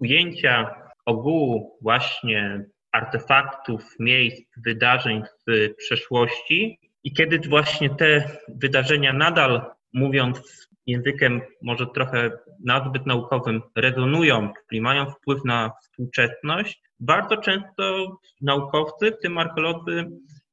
[0.00, 0.74] ujęcia
[1.06, 11.40] ogółu właśnie artefaktów, miejsc, wydarzeń w przeszłości i kiedy właśnie te wydarzenia nadal, mówiąc językiem
[11.62, 12.30] może trochę
[12.64, 18.06] nazbyt naukowym, rezonują, czyli mają wpływ na współczesność, bardzo często
[18.40, 20.04] naukowcy, w tym archeolodzy,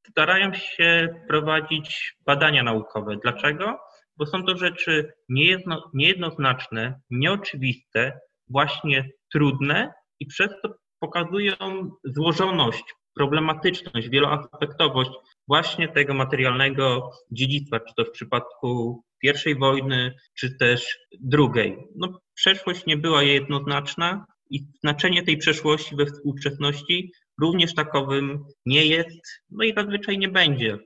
[0.10, 3.18] starają się prowadzić badania naukowe.
[3.24, 3.80] Dlaczego?
[4.18, 10.70] Bo są to rzeczy niejedno, niejednoznaczne, nieoczywiste, właśnie trudne i przez to
[11.00, 11.56] pokazują
[12.04, 12.84] złożoność,
[13.16, 15.12] problematyczność, wieloaspektowość
[15.48, 21.78] właśnie tego materialnego dziedzictwa, czy to w przypadku pierwszej wojny, czy też drugiej.
[21.96, 29.42] No, przeszłość nie była jednoznaczna i znaczenie tej przeszłości we współczesności również takowym nie jest,
[29.50, 30.78] no i zazwyczaj nie będzie.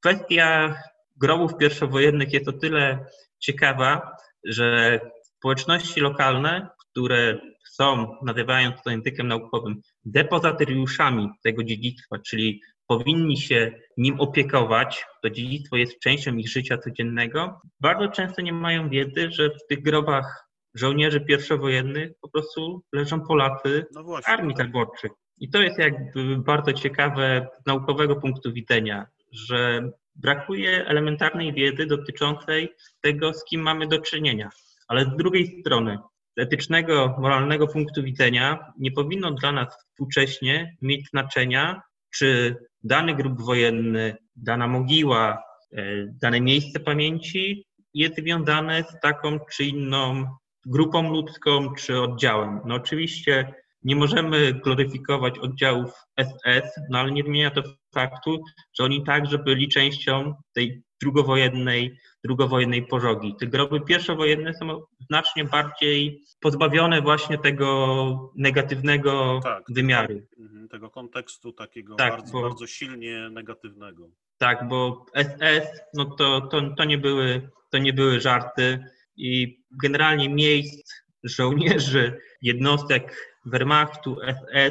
[0.00, 0.74] Kwestia
[1.16, 3.06] grobów pierwszowojennych jest o tyle
[3.38, 7.38] ciekawa, że społeczności lokalne, które
[7.70, 15.76] są, nazywając to językiem naukowym, depozytariuszami tego dziedzictwa, czyli powinni się nim opiekować, to dziedzictwo
[15.76, 21.20] jest częścią ich życia codziennego, bardzo często nie mają wiedzy, że w tych grobach żołnierzy
[21.20, 24.66] pierwszowojennych po prostu leżą Polacy no właśnie, armii tak.
[24.66, 25.10] taborczych.
[25.38, 32.74] I to jest jakby bardzo ciekawe z naukowego punktu widzenia, że brakuje elementarnej wiedzy dotyczącej
[33.00, 34.50] tego, z kim mamy do czynienia.
[34.88, 35.98] Ale z drugiej strony,
[36.36, 41.82] z etycznego, moralnego punktu widzenia nie powinno dla nas współcześnie mieć znaczenia,
[42.14, 45.82] czy dany grup wojenny, dana mogiła, e,
[46.22, 47.64] dane miejsce pamięci
[47.94, 50.24] jest związane z taką czy inną
[50.66, 52.60] grupą ludzką czy oddziałem.
[52.64, 55.90] No oczywiście nie możemy gloryfikować oddziałów
[56.20, 57.62] SS, no ale nie zmienia to
[57.94, 58.42] faktu,
[58.78, 63.34] że oni także byli częścią tej drugowojennej, drugowojennej pożogi.
[63.40, 70.20] Te groby pierwszowojenne są znacznie bardziej pozbawione właśnie tego negatywnego tak, wymiaru.
[70.38, 74.10] Mhm, tego kontekstu takiego tak, bardzo, bo, bardzo silnie negatywnego.
[74.38, 78.84] Tak, bo SS, no to, to, to, nie były, to nie były żarty
[79.16, 80.92] i generalnie miejsc
[81.24, 84.16] żołnierzy, jednostek Wehrmachtu,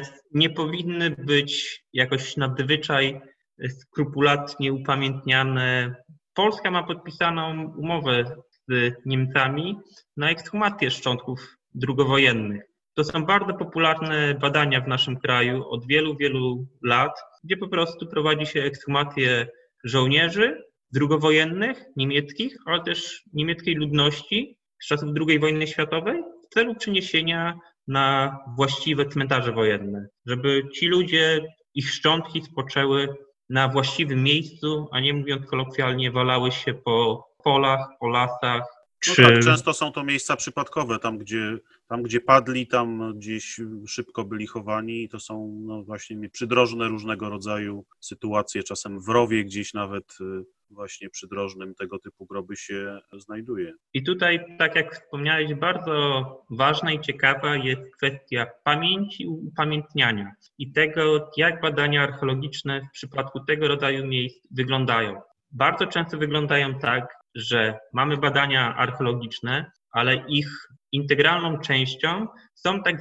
[0.02, 3.20] SS nie powinny być jakoś nadzwyczaj
[3.68, 5.94] skrupulatnie upamiętniane.
[6.34, 8.24] Polska ma podpisaną umowę
[8.68, 9.76] z Niemcami
[10.16, 12.62] na ekshumację szczątków drugowojennych.
[12.94, 17.12] To są bardzo popularne badania w naszym kraju od wielu, wielu lat,
[17.44, 19.46] gdzie po prostu prowadzi się ekshumację
[19.84, 27.58] żołnierzy drugowojennych, niemieckich, ale też niemieckiej ludności z czasów II wojny światowej w celu przeniesienia
[27.88, 33.08] na właściwe cmentarze wojenne, żeby ci ludzie, ich szczątki spoczęły
[33.50, 38.62] na właściwym miejscu, a nie mówiąc kolokwialnie, walały się po polach, po lasach.
[39.08, 39.22] No czy...
[39.22, 41.58] tak, często są to miejsca przypadkowe, tam gdzie,
[41.88, 45.08] tam gdzie padli, tam gdzieś szybko byli chowani.
[45.08, 51.10] To są no, właśnie przydrożne różnego rodzaju sytuacje, czasem w rowie gdzieś nawet y, właśnie
[51.10, 53.72] przydrożnym tego typu groby się znajduje.
[53.94, 60.72] I tutaj, tak jak wspomniałeś, bardzo ważna i ciekawa jest kwestia pamięci i upamiętniania i
[60.72, 65.20] tego, jak badania archeologiczne w przypadku tego rodzaju miejsc wyglądają.
[65.52, 70.48] Bardzo często wyglądają tak, że mamy badania archeologiczne, ale ich
[70.92, 72.96] integralną częścią są tak,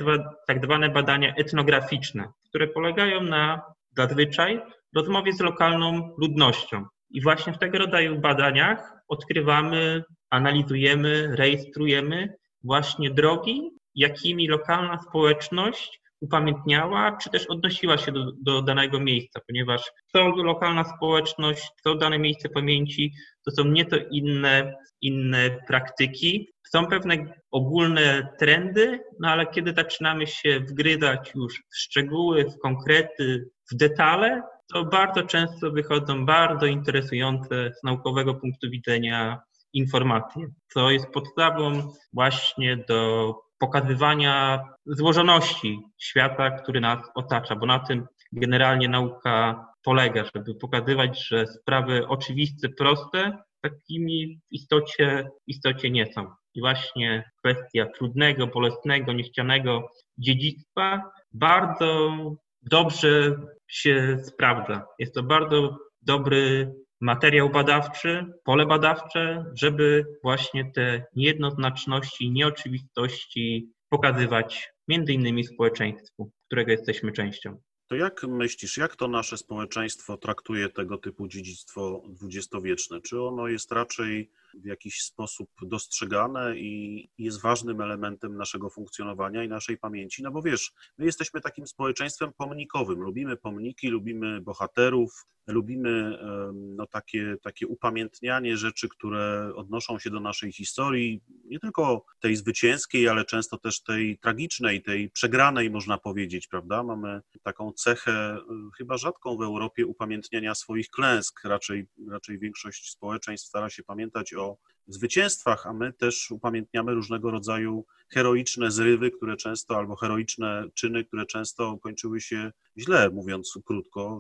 [0.48, 3.62] tak zwane badania etnograficzne, które polegają na
[3.98, 4.62] zazwyczaj
[4.96, 6.86] rozmowie z lokalną ludnością.
[7.10, 12.34] I właśnie w tego rodzaju badaniach odkrywamy, analizujemy, rejestrujemy
[12.64, 19.92] właśnie drogi, jakimi lokalna społeczność upamiętniała, czy też odnosiła się do, do danego miejsca, ponieważ
[20.14, 23.14] to lokalna społeczność, to dane miejsce pamięci,
[23.46, 26.50] to są nieco inne, inne praktyki.
[26.72, 33.50] Są pewne ogólne trendy, no ale kiedy zaczynamy się wgryzać już w szczegóły, w konkrety,
[33.72, 34.42] w detale,
[34.74, 39.42] to bardzo często wychodzą bardzo interesujące z naukowego punktu widzenia
[39.74, 48.08] informacje, co jest podstawą właśnie do pokazywania złożoności świata, który nas otacza, bo na tym
[48.32, 56.14] generalnie nauka polega, żeby pokazywać, że sprawy oczywiste, proste, takimi w istocie, w istocie nie
[56.14, 56.28] są.
[56.56, 62.18] I właśnie kwestia trudnego, bolesnego, niechcianego dziedzictwa bardzo
[62.62, 63.36] dobrze
[63.70, 64.86] się sprawdza.
[65.00, 75.14] Jest to bardzo dobry materiał badawczy, pole badawcze, żeby właśnie te niejednoznaczności, nieoczywistości pokazywać między
[75.14, 77.62] innymi społeczeństwu, którego jesteśmy częścią.
[77.88, 83.02] To jak myślisz, jak to nasze społeczeństwo traktuje tego typu dziedzictwo dwudziestowieczne?
[83.02, 89.50] Czy ono jest raczej w jakiś sposób dostrzegane i jest ważnym elementem naszego funkcjonowania i
[89.50, 90.24] naszej pamięci?
[90.24, 93.00] No bo wiesz, my jesteśmy takim społeczeństwem pomnikowym.
[93.00, 96.20] Lubimy pomniki, lubimy bohaterów, lubimy
[96.54, 103.08] no, takie, takie upamiętnianie rzeczy, które odnoszą się do naszej historii, nie tylko tej zwycięskiej,
[103.08, 106.84] ale często też tej tragicznej, tej przegranej, można powiedzieć, prawda?
[106.84, 108.38] Mamy taką cechę,
[108.78, 111.44] chyba rzadką w Europie, upamiętniania swoich klęsk.
[111.44, 117.86] Raczej, raczej większość społeczeństw stara się pamiętać o zwycięstwach, a my też upamiętniamy różnego rodzaju
[118.10, 124.18] heroiczne zrywy, które często, albo heroiczne czyny, które często kończyły się źle, mówiąc krótko,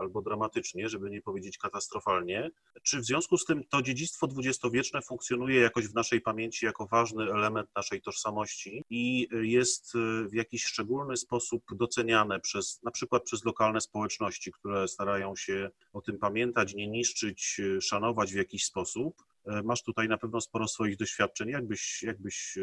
[0.00, 2.50] albo dramatycznie, żeby nie powiedzieć katastrofalnie.
[2.82, 7.22] Czy w związku z tym to dziedzictwo dwudziestowieczne funkcjonuje jakoś w naszej pamięci jako ważny
[7.22, 9.92] element naszej tożsamości i jest
[10.30, 16.00] w jakiś szczególny sposób doceniane przez, na przykład przez lokalne społeczności, które starają się o
[16.00, 19.24] tym pamiętać, nie niszczyć, szanować w jakiś sposób?
[19.64, 21.48] Masz tutaj na pewno sporo swoich doświadczeń.
[21.48, 22.58] Jakbyś, jakbyś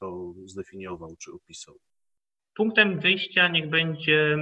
[0.00, 1.78] to zdefiniował czy opisał?
[2.54, 4.36] Punktem wyjścia niech będzie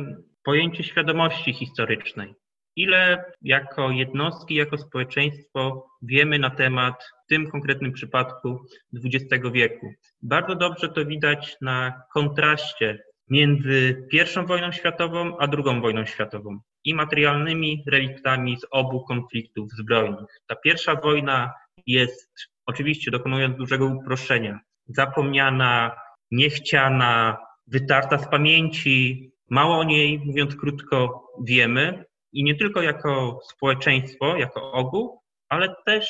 [0.45, 2.35] pojęcie świadomości historycznej.
[2.77, 8.67] Ile jako jednostki, jako społeczeństwo wiemy na temat w tym konkretnym przypadku
[9.05, 9.93] XX wieku.
[10.23, 16.95] Bardzo dobrze to widać na kontraście między I wojną światową a II wojną światową i
[16.95, 20.41] materialnymi reliktami z obu konfliktów zbrojnych.
[20.47, 21.53] Ta pierwsza wojna
[21.87, 22.35] jest,
[22.67, 25.97] oczywiście dokonując dużego uproszczenia, zapomniana,
[26.31, 29.31] niechciana, wytarta z pamięci.
[29.51, 36.07] Mało o niej, mówiąc krótko, wiemy i nie tylko jako społeczeństwo, jako ogół, ale też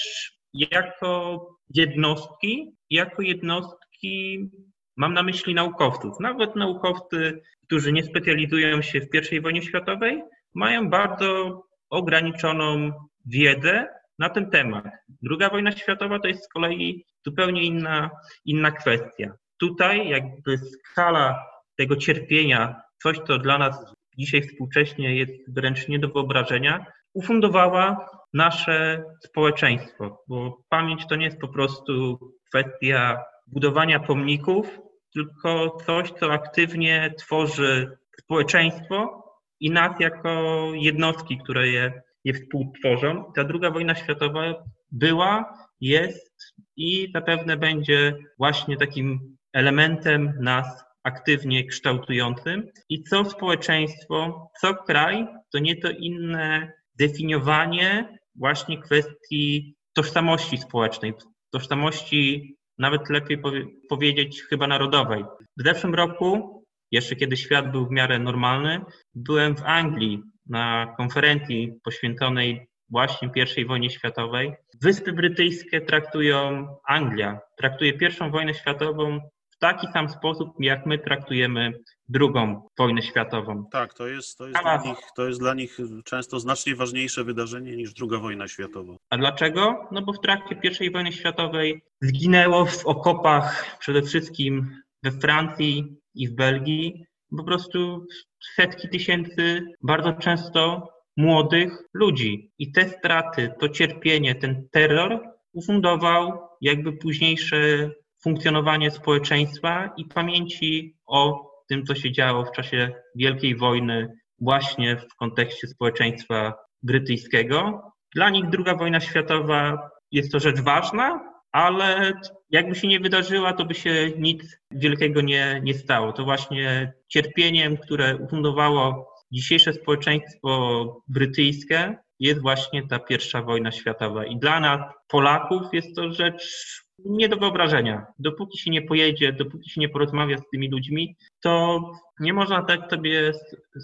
[0.54, 4.50] jako jednostki, jako jednostki
[4.96, 6.20] mam na myśli naukowców.
[6.20, 10.22] Nawet naukowcy, którzy nie specjalizują się w I wojnie światowej,
[10.54, 12.90] mają bardzo ograniczoną
[13.26, 13.86] wiedzę
[14.18, 14.84] na ten temat.
[15.22, 18.10] Druga wojna światowa to jest z kolei zupełnie inna,
[18.44, 19.32] inna kwestia.
[19.60, 21.46] Tutaj jakby skala
[21.76, 29.04] tego cierpienia, coś co dla nas dzisiaj współcześnie jest wręcz nie do wyobrażenia, ufundowała nasze
[29.24, 34.78] społeczeństwo, bo pamięć to nie jest po prostu kwestia budowania pomników,
[35.14, 39.24] tylko coś, co aktywnie tworzy społeczeństwo
[39.60, 43.32] i nas jako jednostki, które je, je współtworzą.
[43.36, 52.68] Ta druga wojna światowa była, jest i zapewne będzie właśnie takim elementem nas aktywnie kształtującym.
[52.88, 61.14] I co społeczeństwo, co kraj, to nie to inne definiowanie właśnie kwestii tożsamości społecznej,
[61.50, 65.24] tożsamości nawet lepiej powie powiedzieć chyba narodowej.
[65.56, 68.80] W zeszłym roku, jeszcze kiedy świat był w miarę normalny,
[69.14, 74.54] byłem w Anglii na konferencji poświęconej właśnie I wojnie światowej.
[74.82, 79.20] Wyspy Brytyjskie traktują, Anglia traktuje I wojnę światową
[79.50, 81.72] w taki sam sposób, jak my traktujemy
[82.08, 83.68] drugą wojnę światową.
[83.72, 87.76] Tak, to jest, to jest, dla, nich, to jest dla nich często znacznie ważniejsze wydarzenie
[87.76, 88.94] niż druga wojna światowa.
[89.10, 89.88] A dlaczego?
[89.92, 94.70] No bo w trakcie I wojny światowej zginęło w okopach przede wszystkim
[95.02, 98.06] we Francji i w Belgii po prostu
[98.54, 102.52] setki tysięcy bardzo często młodych ludzi.
[102.58, 105.20] I te straty, to cierpienie, ten terror
[105.52, 107.90] ufundował jakby późniejsze
[108.22, 115.14] funkcjonowanie społeczeństwa i pamięci o tym, co się działo w czasie Wielkiej Wojny, właśnie w
[115.14, 117.82] kontekście społeczeństwa brytyjskiego.
[118.14, 122.12] Dla nich II wojna światowa jest to rzecz ważna, ale
[122.50, 126.12] jakby się nie wydarzyła, to by się nic wielkiego nie, nie stało.
[126.12, 134.24] To właśnie cierpieniem, które ufundowało dzisiejsze społeczeństwo brytyjskie, jest właśnie ta pierwsza wojna światowa.
[134.24, 136.66] I dla nas, Polaków, jest to rzecz
[137.04, 138.06] nie do wyobrażenia.
[138.18, 141.80] Dopóki się nie pojedzie, dopóki się nie porozmawia z tymi ludźmi, to
[142.20, 143.32] nie można dać sobie,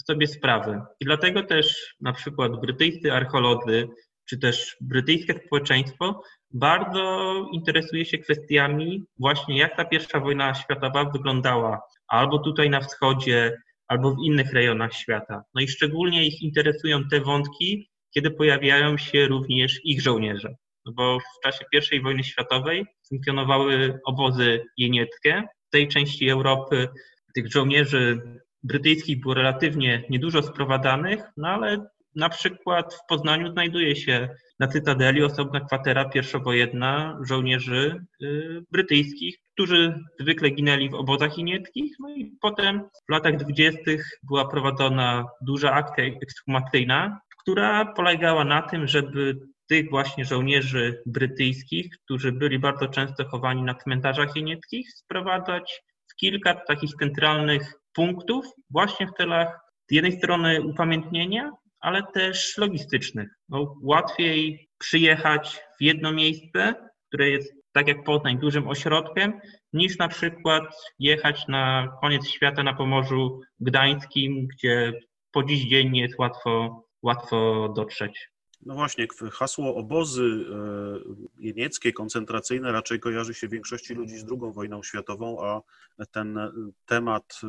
[0.06, 0.80] sobie sprawy.
[1.00, 3.88] I dlatego też na przykład brytyjscy archeolodzy,
[4.24, 11.80] czy też brytyjskie społeczeństwo bardzo interesuje się kwestiami właśnie jak ta pierwsza wojna światowa wyglądała
[12.08, 15.42] albo tutaj na wschodzie, albo w innych rejonach świata.
[15.54, 20.54] No i szczególnie ich interesują te wątki, kiedy pojawiają się również ich żołnierze.
[20.86, 25.42] No bo w czasie I wojny światowej funkcjonowały obozy jenieckie.
[25.68, 26.88] W tej części Europy
[27.34, 28.20] tych żołnierzy
[28.62, 31.86] brytyjskich było relatywnie niedużo sprowadzanych, no ale
[32.16, 39.98] na przykład w Poznaniu znajduje się na Cytadeli osobna kwatera pierwszowojenna żołnierzy y, brytyjskich, którzy
[40.20, 41.96] zwykle ginęli w obozach jenieckich.
[42.00, 48.86] No i potem w latach dwudziestych była prowadzona duża akcja ekshumacyjna, która polegała na tym,
[48.86, 49.36] żeby
[49.68, 55.82] tych właśnie żołnierzy brytyjskich, którzy byli bardzo często chowani na cmentarzach jenieckich, sprowadzać
[56.12, 61.50] w kilka takich centralnych punktów właśnie w celach z jednej strony upamiętnienia,
[61.80, 63.28] ale też logistycznych.
[63.48, 66.74] No, łatwiej przyjechać w jedno miejsce,
[67.08, 69.40] które jest tak jak Poznań dużym ośrodkiem,
[69.72, 70.64] niż na przykład
[70.98, 74.92] jechać na koniec świata na Pomorzu Gdańskim, gdzie
[75.32, 78.29] po dziś dzień nie jest łatwo, łatwo dotrzeć.
[78.66, 84.82] No właśnie, hasło obozy e, jenieckie, koncentracyjne raczej kojarzy się większości ludzi z II wojną
[84.82, 85.62] światową, a
[86.06, 86.38] ten
[86.86, 87.46] temat, e,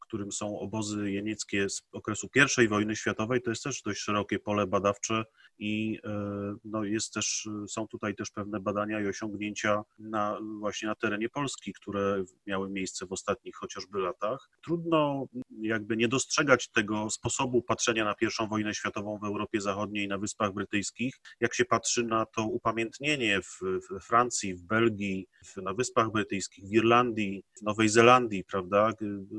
[0.00, 2.28] którym są obozy jenieckie z okresu
[2.64, 5.24] I wojny światowej, to jest też dość szerokie pole badawcze
[5.58, 10.94] i e, no jest też, są tutaj też pewne badania i osiągnięcia na, właśnie na
[10.94, 14.50] terenie Polski, które miały miejsce w ostatnich chociażby latach.
[14.64, 15.26] Trudno
[15.60, 20.52] jakby nie dostrzegać tego sposobu patrzenia na I wojnę światową w Europie Zachodniej, na Wyspach
[20.52, 26.10] Brytyjskich, jak się patrzy na to upamiętnienie w, w Francji, w Belgii, w, na Wyspach
[26.10, 28.92] Brytyjskich, w Irlandii, w Nowej Zelandii, prawda?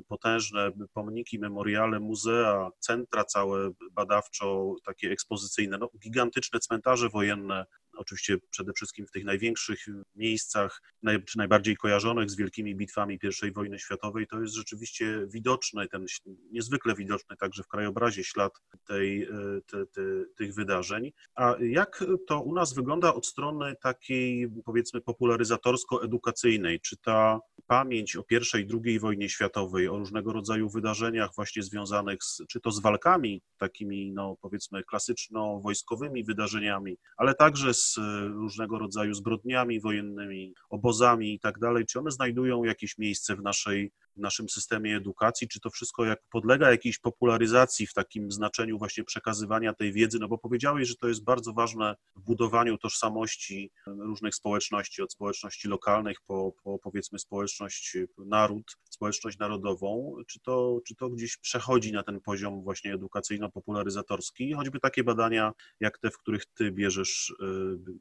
[0.07, 7.65] Potężne pomniki, memoriale, muzea, centra całe badawczo, takie ekspozycyjne, no, gigantyczne cmentarze wojenne,
[7.99, 9.85] oczywiście przede wszystkim w tych największych
[10.15, 15.87] miejscach, naj, czy najbardziej kojarzonych z wielkimi bitwami I wojny światowej, to jest rzeczywiście widoczny,
[15.87, 16.05] ten
[16.51, 18.53] niezwykle widoczny także w krajobrazie ślad
[18.87, 19.27] tej, e,
[19.65, 20.01] te, te,
[20.35, 21.11] tych wydarzeń.
[21.35, 26.79] A jak to u nas wygląda od strony takiej, powiedzmy, popularyzatorsko-edukacyjnej?
[26.81, 32.23] Czy ta pamięć o I i II wojnie światowej, o różnego rodzaju wydarzeniach właśnie związanych
[32.23, 37.88] z, czy to z walkami, takimi, no powiedzmy, klasyczno-wojskowymi wydarzeniami, ale także z
[38.27, 43.91] różnego rodzaju zbrodniami wojennymi, obozami i tak dalej, czy one znajdują jakieś miejsce w naszej
[44.15, 49.03] w naszym systemie edukacji, czy to wszystko jak podlega jakiejś popularyzacji w takim znaczeniu właśnie
[49.03, 54.35] przekazywania tej wiedzy, no bo powiedziałeś, że to jest bardzo ważne w budowaniu tożsamości różnych
[54.35, 61.09] społeczności, od społeczności lokalnych po, po powiedzmy społeczność naród, społeczność narodową, czy to, czy to
[61.09, 66.71] gdzieś przechodzi na ten poziom właśnie edukacyjno-popularyzatorski, choćby takie badania jak te, w których ty
[66.71, 67.35] bierzesz y,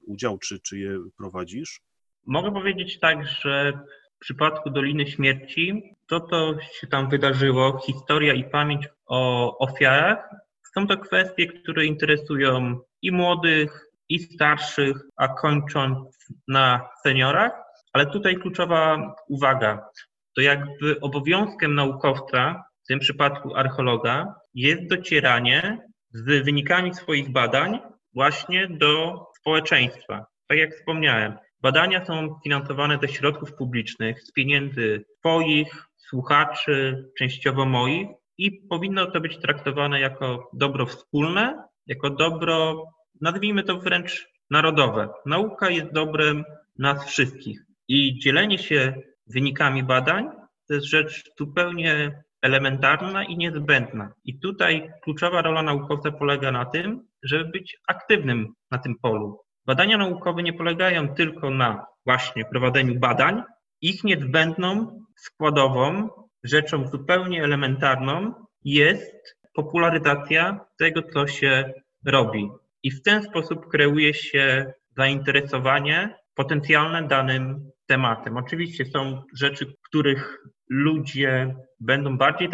[0.07, 1.81] udział, czy, czy je prowadzisz?
[2.27, 3.81] Mogę powiedzieć tak, że
[4.19, 10.29] w przypadku Doliny Śmierci, to, co się tam wydarzyło, historia i pamięć o ofiarach,
[10.75, 17.53] są to kwestie, które interesują i młodych, i starszych, a kończąc na seniorach.
[17.93, 19.89] Ale tutaj kluczowa uwaga,
[20.37, 25.79] to jakby obowiązkiem naukowca, w tym przypadku archeologa, jest docieranie
[26.11, 27.79] z wynikami swoich badań
[28.15, 30.27] właśnie do społeczeństwa.
[30.49, 38.09] Tak jak wspomniałem, Badania są finansowane ze środków publicznych, z pieniędzy Twoich, słuchaczy, częściowo moich
[38.39, 42.85] i powinno to być traktowane jako dobro wspólne, jako dobro,
[43.21, 45.09] nazwijmy to wręcz narodowe.
[45.27, 46.45] Nauka jest dobrem
[46.79, 48.95] nas wszystkich i dzielenie się
[49.27, 50.29] wynikami badań
[50.69, 54.13] to jest rzecz zupełnie elementarna i niezbędna.
[54.25, 59.99] I tutaj kluczowa rola naukowca polega na tym, żeby być aktywnym na tym polu, Badania
[59.99, 63.43] naukowe nie polegają tylko na właśnie prowadzeniu badań.
[63.81, 66.09] Ich niezbędną, składową,
[66.45, 71.73] rzeczą zupełnie elementarną jest popularyzacja tego, co się
[72.07, 72.49] robi.
[72.83, 78.37] I w ten sposób kreuje się zainteresowanie potencjalne danym tematem.
[78.37, 80.39] Oczywiście są rzeczy, których
[80.69, 82.49] ludzie będą bardziej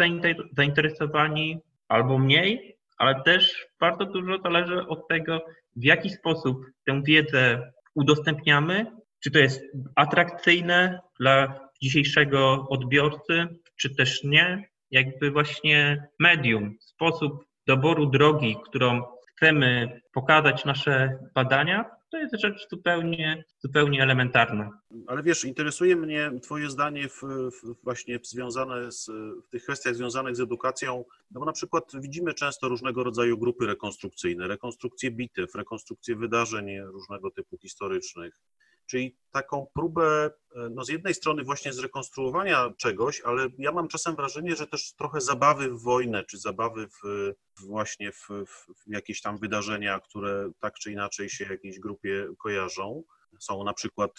[0.57, 7.71] zainteresowani albo mniej, ale też bardzo dużo zależy od tego, w jaki sposób tę wiedzę
[7.95, 8.85] udostępniamy,
[9.23, 9.61] czy to jest
[9.95, 14.69] atrakcyjne dla dzisiejszego odbiorcy, czy też nie.
[14.91, 21.85] Jakby właśnie medium, sposób doboru drogi, którą chcemy pokazać nasze badania,
[22.15, 24.79] to jest rzecz zupełnie, zupełnie elementarna.
[25.07, 29.05] Ale wiesz, interesuje mnie Twoje zdanie w, w właśnie związane z,
[29.47, 33.65] w tych kwestiach związanych z edukacją, no bo na przykład widzimy często różnego rodzaju grupy
[33.65, 38.39] rekonstrukcyjne, rekonstrukcje bitew, rekonstrukcje wydarzeń różnego typu historycznych.
[38.85, 44.15] Czyli taką próbę, e, no z jednej strony właśnie zrekonstruowania czegoś, ale ja mam czasem
[44.15, 47.33] wrażenie, że też trochę zabawy w wojnę, czy zabawy w,
[47.65, 53.03] właśnie w, w, jakieś tam wydarzenia, które tak czy inaczej się jakiejś grupie kojarzą.
[53.39, 54.11] są na przykład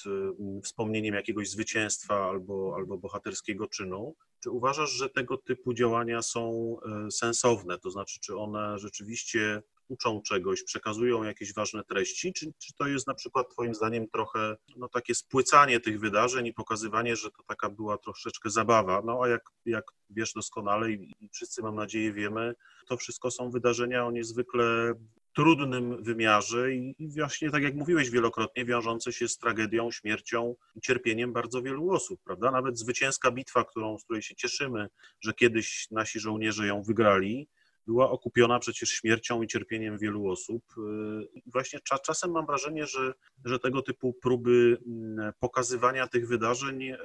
[0.64, 4.16] wspomnieniem jakiegoś zwycięstwa albo, albo bohaterskiego czynu.
[4.42, 6.76] Czy uważasz, że tego typu działania są
[7.10, 7.78] sensowne?
[7.78, 13.06] To znaczy, czy one rzeczywiście uczą czegoś, przekazują jakieś ważne treści, czy, czy to jest
[13.06, 17.70] na przykład Twoim zdaniem trochę no, takie spłycanie tych wydarzeń i pokazywanie, że to taka
[17.70, 19.02] była troszeczkę zabawa?
[19.04, 22.54] No a jak, jak wiesz doskonale i, wszyscy mam nadzieję wiemy,
[22.88, 24.94] to wszystko są wydarzenia o niezwykle
[25.36, 30.80] trudnym wymiarze i, i właśnie tak jak mówiłeś wielokrotnie, wiążące się z tragedią, śmiercią i
[30.80, 32.50] cierpieniem bardzo wielu osób, prawda?
[32.50, 34.88] Nawet zwycięska bitwa, którą, z której się cieszymy,
[35.20, 37.48] że kiedyś nasi żołnierze ją wygrali,
[37.86, 40.62] była okupiona przecież śmiercią i cierpieniem wielu osób.
[40.78, 43.14] Y, właśnie czasem mam wrażenie, że,
[43.44, 46.96] że tego typu próby mm, pokazywania tych wydarzeń y,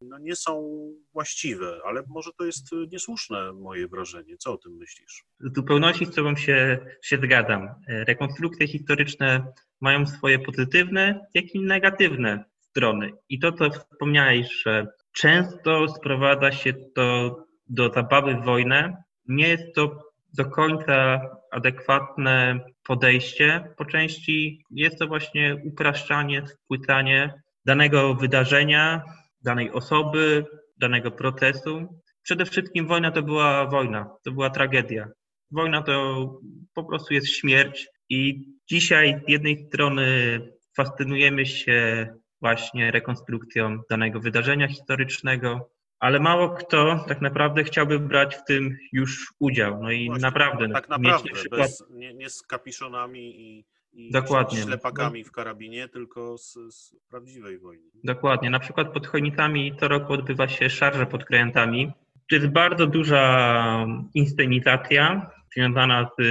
[0.00, 0.72] no nie są
[1.12, 4.36] właściwe, ale może to jest niesłuszne moje wrażenie.
[4.36, 5.24] Co o tym myślisz?
[5.40, 7.68] W zupełności z Tobą się, się zgadzam.
[7.88, 13.12] Rekonstrukcje historyczne mają swoje pozytywne, jak i negatywne strony.
[13.28, 17.36] I to, co wspomniałeś, że często sprowadza się to
[17.68, 21.20] do zabawy w wojnę, nie jest to do końca
[21.50, 23.74] adekwatne podejście.
[23.76, 29.02] Po części jest to właśnie upraszczanie, spłycanie danego wydarzenia,
[29.44, 30.44] danej osoby,
[30.78, 32.02] danego procesu.
[32.22, 35.08] Przede wszystkim wojna to była wojna, to była tragedia.
[35.50, 36.26] Wojna to
[36.74, 40.38] po prostu jest śmierć i dzisiaj z jednej strony
[40.76, 42.08] fascynujemy się
[42.40, 45.70] właśnie rekonstrukcją danego wydarzenia historycznego,
[46.02, 49.82] ale mało kto tak naprawdę chciałby brać w tym już udział.
[49.82, 50.68] No i Właśnie, naprawdę.
[50.68, 51.60] Tak naprawdę, przykład...
[51.60, 54.58] bez, nie, nie, z kapiszonami i, i Dokładnie.
[54.62, 57.84] ślepakami w karabinie, tylko z, z, prawdziwej wojny.
[58.04, 58.50] Dokładnie.
[58.50, 61.92] Na przykład pod Chojnicami co roku odbywa się szarże pod krajantami.
[62.30, 66.22] To jest bardzo duża inscenizacja związana z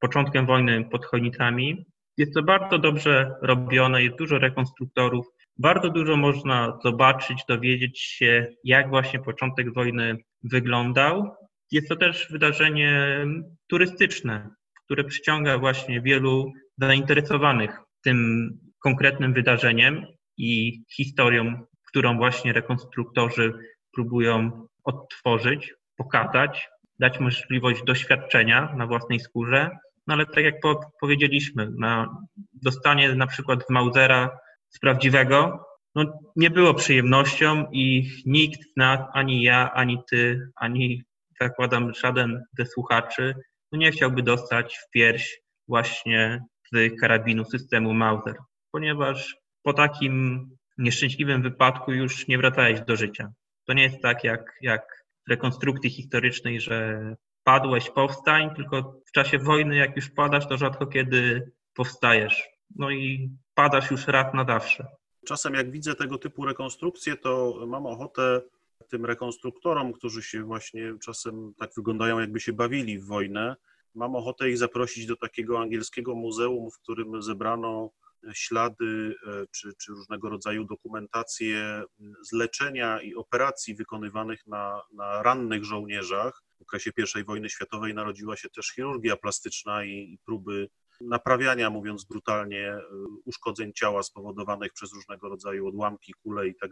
[0.00, 1.86] początkiem wojny pod Chojnicami.
[2.16, 5.26] Jest to bardzo dobrze robione, jest dużo rekonstruktorów,
[5.58, 11.34] bardzo dużo można zobaczyć, dowiedzieć się, jak właśnie początek wojny wyglądał.
[11.70, 13.24] Jest to też wydarzenie
[13.66, 14.50] turystyczne,
[14.84, 18.48] które przyciąga właśnie wielu zainteresowanych tym
[18.82, 20.06] konkretnym wydarzeniem
[20.36, 23.54] i historią, którą właśnie rekonstruktorzy
[23.92, 29.70] próbują odtworzyć, pokazać, dać możliwość doświadczenia na własnej skórze.
[30.06, 30.54] No ale tak jak
[31.00, 32.16] powiedzieliśmy, na
[32.62, 34.38] dostanie na przykład z Mausera
[34.68, 35.64] z prawdziwego,
[35.94, 36.04] no,
[36.36, 41.02] nie było przyjemnością i nikt z nas, ani ja, ani ty, ani
[41.40, 43.34] zakładam żaden ze słuchaczy,
[43.72, 48.36] no nie chciałby dostać w pierś właśnie z karabinu systemu Mauser,
[48.72, 50.48] ponieważ po takim
[50.78, 53.32] nieszczęśliwym wypadku już nie wracałeś do życia.
[53.66, 57.00] To nie jest tak jak, jak w rekonstrukcji historycznej, że
[57.44, 62.48] padłeś, powstań, tylko w czasie wojny, jak już padasz, to rzadko kiedy powstajesz.
[62.76, 64.86] No i padasz już raz na zawsze.
[65.26, 68.40] Czasem jak widzę tego typu rekonstrukcje, to mam ochotę
[68.88, 73.56] tym rekonstruktorom, którzy się właśnie czasem tak wyglądają, jakby się bawili w wojnę,
[73.94, 77.90] mam ochotę ich zaprosić do takiego angielskiego muzeum, w którym zebrano
[78.32, 81.82] ślady e, czy, czy różnego rodzaju dokumentacje
[82.22, 86.42] z leczenia i operacji wykonywanych na, na rannych żołnierzach.
[86.58, 86.90] W okresie
[87.20, 90.68] I wojny światowej narodziła się też chirurgia plastyczna i, i próby
[91.00, 92.80] naprawiania, mówiąc brutalnie, y,
[93.24, 96.70] uszkodzeń ciała spowodowanych przez różnego rodzaju odłamki, kule i tak.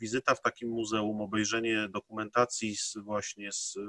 [0.00, 3.80] Wizyta w takim muzeum, obejrzenie dokumentacji z, właśnie z y,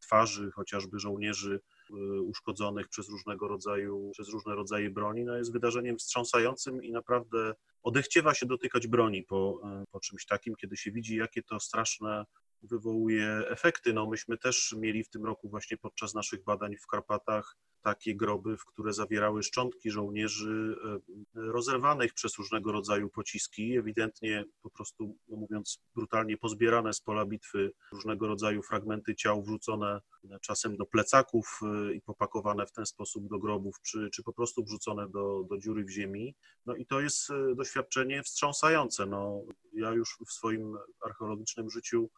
[0.00, 1.60] twarzy chociażby żołnierzy
[1.90, 7.54] y, uszkodzonych przez różnego rodzaju, przez różne rodzaje broni, no jest wydarzeniem wstrząsającym i naprawdę
[7.82, 9.60] odechciewa się dotykać broni po,
[9.90, 12.24] po czymś takim, kiedy się widzi, jakie to straszne
[12.62, 13.92] wywołuje efekty.
[13.92, 18.56] No myśmy też mieli w tym roku właśnie podczas naszych badań w Karpatach takie groby,
[18.56, 20.98] w które zawierały szczątki żołnierzy e,
[21.34, 27.72] rozerwanych przez różnego rodzaju pociski, ewidentnie po prostu, no mówiąc brutalnie, pozbierane z pola bitwy
[27.92, 30.00] różnego rodzaju fragmenty ciał wrzucone
[30.40, 34.64] czasem do plecaków e, i popakowane w ten sposób do grobów, czy, czy po prostu
[34.64, 36.34] wrzucone do, do dziury w ziemi.
[36.66, 39.06] No i to jest e, doświadczenie wstrząsające.
[39.06, 39.42] No,
[39.72, 42.10] ja już w swoim archeologicznym życiu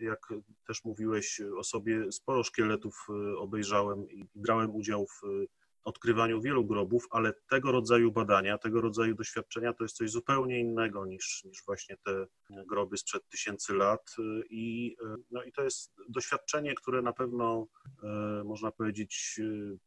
[0.00, 0.28] jak
[0.66, 5.46] też mówiłeś o sobie, sporo szkieletów y, obejrzałem i brałem udział w y,
[5.84, 11.06] odkrywaniu wielu grobów, ale tego rodzaju badania, tego rodzaju doświadczenia to jest coś zupełnie innego
[11.06, 14.16] niż, niż właśnie te groby sprzed tysięcy lat.
[14.18, 14.96] Y, I,
[15.30, 17.66] no i to jest doświadczenie, które na pewno,
[18.44, 19.40] można powiedzieć,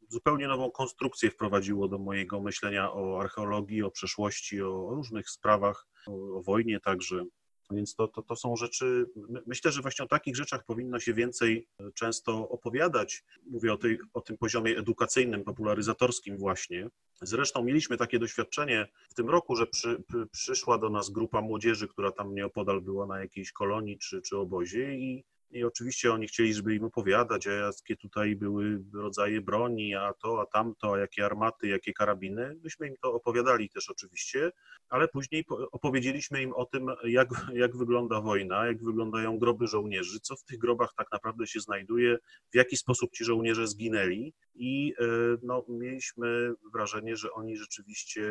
[0.09, 6.41] zupełnie nową konstrukcję wprowadziło do mojego myślenia o archeologii, o przeszłości, o różnych sprawach, o
[6.43, 7.26] wojnie także
[7.72, 9.05] Więc to, to, to są rzeczy,
[9.47, 13.24] myślę, że właśnie o takich rzeczach powinno się więcej często opowiadać.
[13.45, 16.89] Mówię o, tej, o tym poziomie edukacyjnym, popularyzatorskim właśnie.
[17.22, 21.88] Zresztą mieliśmy takie doświadczenie w tym roku, że przy, przy, przyszła do nas grupa młodzieży,
[21.88, 26.54] która tam nieopodal była na jakiejś kolonii czy, czy obozie i i oczywiście oni chcieli,
[26.54, 31.26] żeby im opowiadać, a jakie tutaj były rodzaje broni, a to, a tamto, a jakie
[31.26, 32.56] armaty, jakie karabiny.
[32.64, 34.52] Myśmy im to opowiadali też oczywiście,
[34.89, 40.36] ale później opowiedzieliśmy im o tym, jak, jak wygląda wojna, jak wyglądają groby żołnierzy, co
[40.36, 42.18] w tych grobach tak naprawdę się znajduje,
[42.52, 44.34] w jaki sposób ci żołnierze zginęli.
[44.56, 45.06] I e,
[45.43, 48.22] no, mieliśmy wrażenie, że oni rzeczywiście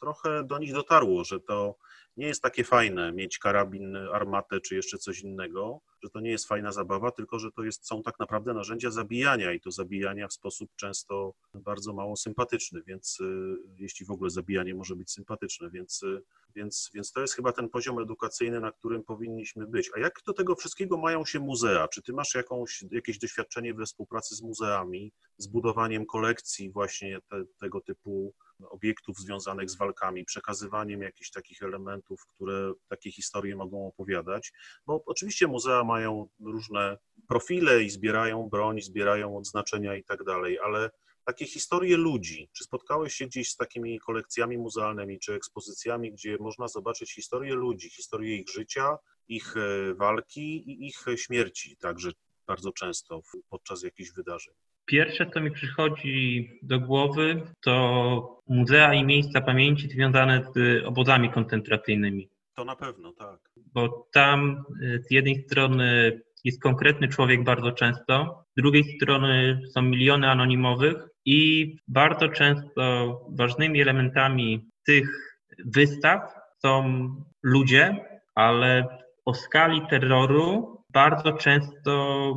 [0.00, 1.76] trochę do nich dotarło, że to
[2.16, 6.48] nie jest takie fajne mieć karabin, armatę czy jeszcze coś innego, że to nie jest
[6.48, 10.32] fajna zabawa, tylko że to jest, są tak naprawdę narzędzia zabijania i to zabijania w
[10.32, 16.02] sposób często bardzo mało sympatyczny, więc y, jeśli w ogóle zabijanie może być sympatyczne, więc,
[16.02, 16.22] y,
[16.54, 19.90] więc, więc to jest chyba ten poziom edukacyjny, na którym powinniśmy być.
[19.96, 21.88] A jak do tego wszystkiego mają się muzea?
[21.88, 27.44] Czy ty masz jakąś, jakieś doświadczenie we współpracy z muzeami, z budowaniem kolekcji właśnie te,
[27.60, 28.34] tego typu
[28.68, 34.52] obiektów związanych z walkami, przekazywaniem jakichś takich elementów, które takie historie mogą opowiadać,
[34.86, 36.98] bo oczywiście muzea mają różne
[37.28, 40.90] profile i zbierają broń, zbierają odznaczenia i tak dalej, ale
[41.24, 42.50] takie historie ludzi.
[42.52, 47.90] Czy spotkałeś się gdzieś z takimi kolekcjami muzealnymi czy ekspozycjami, gdzie można zobaczyć historię ludzi,
[47.90, 48.98] historię ich życia,
[49.28, 52.10] ich e, walki i ich śmierci, także
[52.46, 54.54] bardzo często podczas jakichś wydarzeń?
[54.90, 62.28] Pierwsze, co mi przychodzi do głowy, to muzea i miejsca pamięci związane z obozami koncentracyjnymi.
[62.56, 63.38] To na pewno, tak.
[63.74, 69.82] Bo tam y, z jednej strony jest konkretny człowiek bardzo często, z drugiej strony są
[69.82, 76.20] miliony anonimowych i bardzo często ważnymi elementami tych wystaw
[76.62, 76.84] są
[77.42, 78.86] ludzie, ale
[79.24, 82.34] o skali terroru bardzo często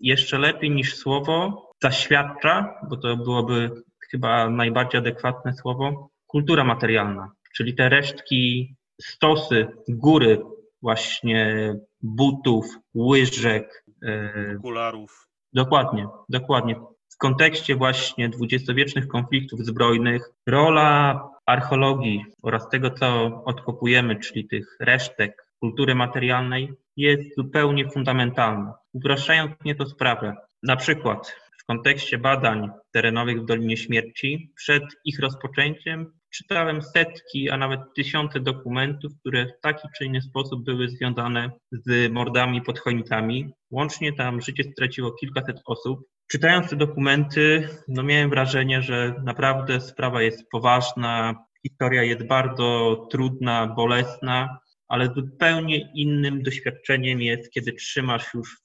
[0.00, 3.70] jeszcze lepiej niż słowo zaświadcza, bo to byłoby
[4.10, 10.42] chyba najbardziej adekwatne słowo, kultura materialna, czyli te resztki, stosy, góry
[10.82, 13.84] właśnie butów, łyżek.
[14.02, 15.28] E, Okularów.
[15.52, 16.76] Dokładnie, dokładnie.
[17.14, 25.46] W kontekście właśnie dwudziestowiecznych konfliktów zbrojnych rola archeologii oraz tego, co odkopujemy, czyli tych resztek
[25.60, 28.74] kultury materialnej, jest zupełnie fundamentalna.
[28.92, 36.12] Upraszczając nieco sprawę, na przykład w kontekście badań terenowych w Dolinie Śmierci, przed ich rozpoczęciem
[36.30, 42.12] czytałem setki, a nawet tysiące dokumentów, które w taki czy inny sposób były związane z
[42.12, 43.52] mordami pod Chojnicami.
[43.70, 46.00] Łącznie tam życie straciło kilkaset osób.
[46.30, 53.66] Czytając te dokumenty, no miałem wrażenie, że naprawdę sprawa jest poważna, historia jest bardzo trudna,
[53.66, 54.58] bolesna,
[54.88, 58.56] ale zupełnie innym doświadczeniem jest, kiedy trzymasz już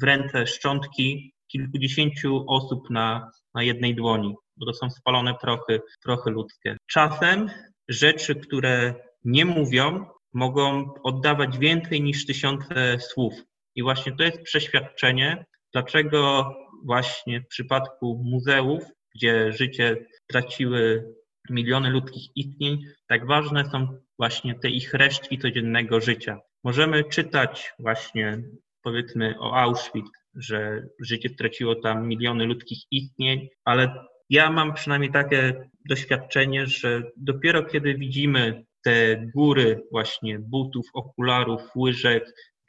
[0.00, 6.30] w ręce szczątki kilkudziesięciu osób na, na jednej dłoni, bo to są spalone prochy, prochy
[6.30, 6.76] ludzkie.
[6.86, 7.50] Czasem
[7.88, 8.94] rzeczy, które
[9.24, 13.34] nie mówią, mogą oddawać więcej niż tysiące słów.
[13.74, 16.52] I właśnie to jest przeświadczenie, dlaczego
[16.84, 18.82] właśnie w przypadku muzeów,
[19.14, 21.12] gdzie życie traciły
[21.50, 26.38] miliony ludzkich istnień, tak ważne są właśnie te ich resztki codziennego życia.
[26.64, 28.42] Możemy czytać właśnie
[28.82, 33.94] powiedzmy o Auschwitz, że życie straciło tam miliony ludzkich istnień, ale
[34.30, 42.24] ja mam przynajmniej takie doświadczenie, że dopiero kiedy widzimy te góry właśnie butów, okularów, łyżek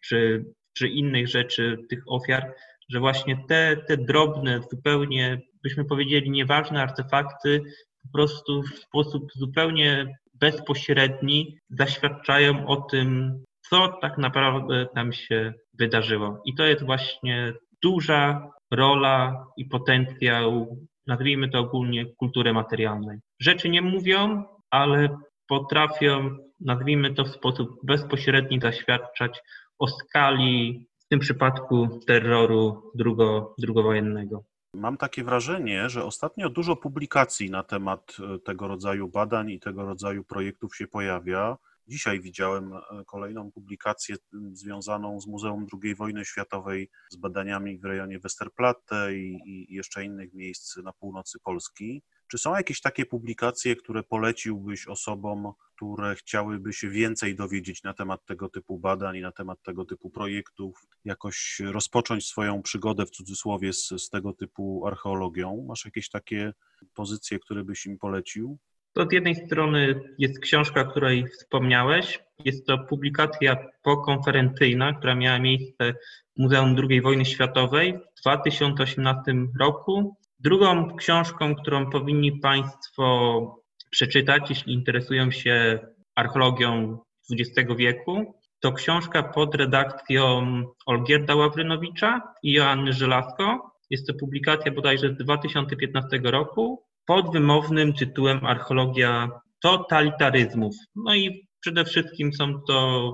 [0.06, 0.46] czy,
[0.78, 2.54] czy innych rzeczy, tych ofiar,
[2.90, 7.62] że właśnie te, te drobne, zupełnie byśmy powiedzieli nieważne artefakty
[8.04, 16.42] po prostu w sposób zupełnie bezpośredni zaświadczają o tym, co tak naprawdę tam się wydarzyło.
[16.46, 17.54] I to jest właśnie
[17.84, 23.20] duża rola i potencjał, nazwijmy to ogólnie, kultury materialnej.
[23.40, 29.42] Rzeczy nie mówią, ale potrafią, nazwijmy to w sposób bezpośredni, zaświadczać
[29.80, 34.44] o skali, w tym przypadku, terroru drugo, drugowojennego.
[34.76, 40.24] Mam takie wrażenie, że ostatnio dużo publikacji na temat tego rodzaju badań i tego rodzaju
[40.24, 41.58] projektów się pojawia.
[41.88, 44.16] Dzisiaj widziałem e, kolejną publikację
[44.52, 50.34] związaną z Muzeum II wojny światowej, z badaniami w rejonie Westerplatte i, i jeszcze innych
[50.34, 52.04] miejsc na północy Polski.
[52.28, 58.26] Czy są jakieś takie publikacje, które poleciłbyś osobom, które chciałyby się więcej dowiedzieć na temat
[58.26, 63.74] tego typu badań i na temat tego typu projektów, jakoś rozpocząć swoją przygodę w cudzysłowie
[63.74, 65.66] z, z tego typu archeologią?
[65.68, 66.54] Masz jakieś takie
[66.94, 68.58] pozycje, które byś im polecił?
[68.94, 75.40] To z jednej strony jest książka, o której wspomniałeś, Jest to publikacja pokonferencyjna, która miała
[75.40, 75.94] miejsce
[76.38, 79.22] w Muzeum II Wojny Światowej w 2018
[79.60, 80.18] roku.
[80.40, 85.80] Drugą książką, którą powinni Państwo przeczytać, jeśli interesują się
[86.16, 87.00] archeologią
[87.32, 90.46] XX wieku, to książka pod redakcją
[90.86, 93.72] Olgierda Ławrynowicza i Joanny Żelazko.
[93.90, 99.30] Jest to publikacja bodajże z 2015 roku pod wymownym tytułem Archeologia
[99.62, 100.76] totalitaryzmów.
[100.96, 103.12] No i przede wszystkim są to,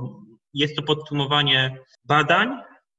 [0.54, 2.50] jest to podsumowanie badań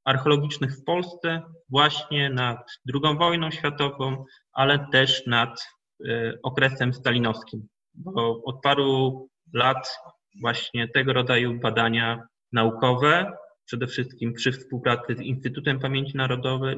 [0.04, 2.58] archeologicznych w Polsce właśnie nad
[2.94, 5.66] II wojną światową, ale też nad
[6.04, 7.68] y, okresem stalinowskim.
[7.94, 9.98] Bo od paru lat
[10.40, 12.22] właśnie tego rodzaju badania
[12.52, 13.32] naukowe,
[13.64, 16.76] przede wszystkim przy współpracy z Instytutem Pamięci Narodowej,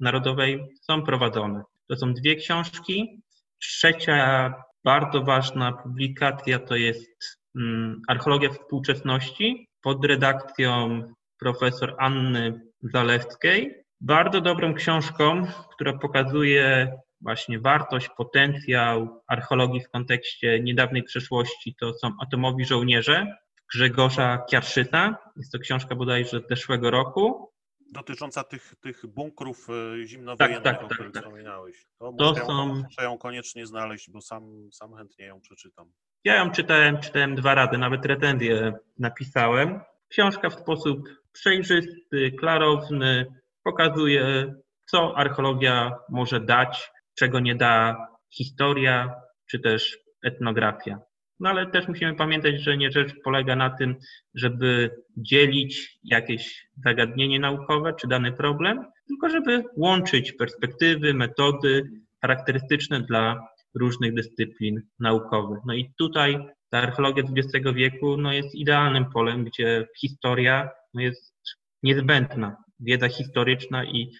[0.00, 1.62] Narodowej są prowadzone.
[1.88, 3.22] To są dwie książki.
[3.68, 4.54] Trzecia
[4.84, 11.02] bardzo ważna publikacja to jest um, Archeologia współczesności pod redakcją
[11.38, 13.84] profesor Anny Zalewskiej.
[14.00, 22.10] Bardzo dobrą książką, która pokazuje właśnie wartość, potencjał archeologii w kontekście niedawnej przeszłości, to są
[22.20, 23.26] atomowi żołnierze
[23.74, 25.18] Grzegorza Kiarszyta.
[25.36, 27.53] Jest to książka bodajże z zeszłego roku.
[27.92, 31.22] Dotycząca tych, tych bunkrów e, zimnowojennych, tak, tak, o których tak, tak.
[31.22, 31.86] wspominałeś.
[31.98, 32.68] To, to muszę, są...
[32.68, 35.92] ją, muszę ją koniecznie znaleźć, bo sam, sam chętnie ją przeczytam.
[36.24, 39.80] Ja ją czytałem, czytałem dwa razy, nawet recenzję napisałem.
[40.08, 43.26] Książka w sposób przejrzysty, klarowny
[43.62, 44.54] pokazuje,
[44.86, 47.96] co archeologia może dać, czego nie da
[48.30, 49.14] historia
[49.46, 51.00] czy też etnografia.
[51.40, 53.96] No ale też musimy pamiętać, że nie rzecz polega na tym,
[54.34, 63.48] żeby dzielić jakieś zagadnienie naukowe czy dany problem, tylko żeby łączyć perspektywy, metody charakterystyczne dla
[63.74, 65.58] różnych dyscyplin naukowych.
[65.66, 66.38] No i tutaj
[66.70, 71.34] ta archeologia XX wieku no, jest idealnym polem, gdzie historia no, jest
[71.82, 72.56] niezbędna.
[72.80, 74.10] Wiedza historyczna i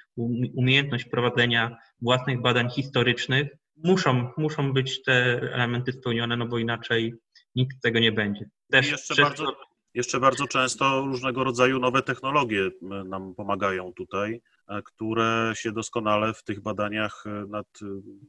[0.56, 5.12] umiejętność prowadzenia własnych badań historycznych muszą, muszą być te
[5.52, 7.14] elementy spełnione, no bo inaczej
[7.54, 8.50] nikt tego nie będzie.
[8.70, 9.28] Też jeszcze, przez...
[9.28, 9.56] bardzo,
[9.94, 16.42] jeszcze bardzo często różnego rodzaju nowe technologie nam pomagają tutaj, e, które się doskonale w
[16.42, 17.66] tych badaniach e, nad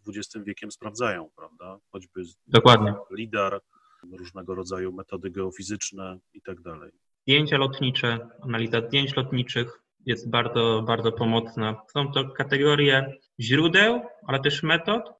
[0.08, 1.78] XX wiekiem sprawdzają, prawda?
[1.91, 2.93] Choćby Dokładnie.
[3.12, 3.62] LIDAR,
[4.12, 6.91] różnego rodzaju metody geofizyczne i tak dalej.
[7.22, 11.82] Zdjęcia lotnicze, analiza zdjęć lotniczych jest bardzo, bardzo pomocna.
[11.93, 15.14] Są to kategorie źródeł, ale też metod, e,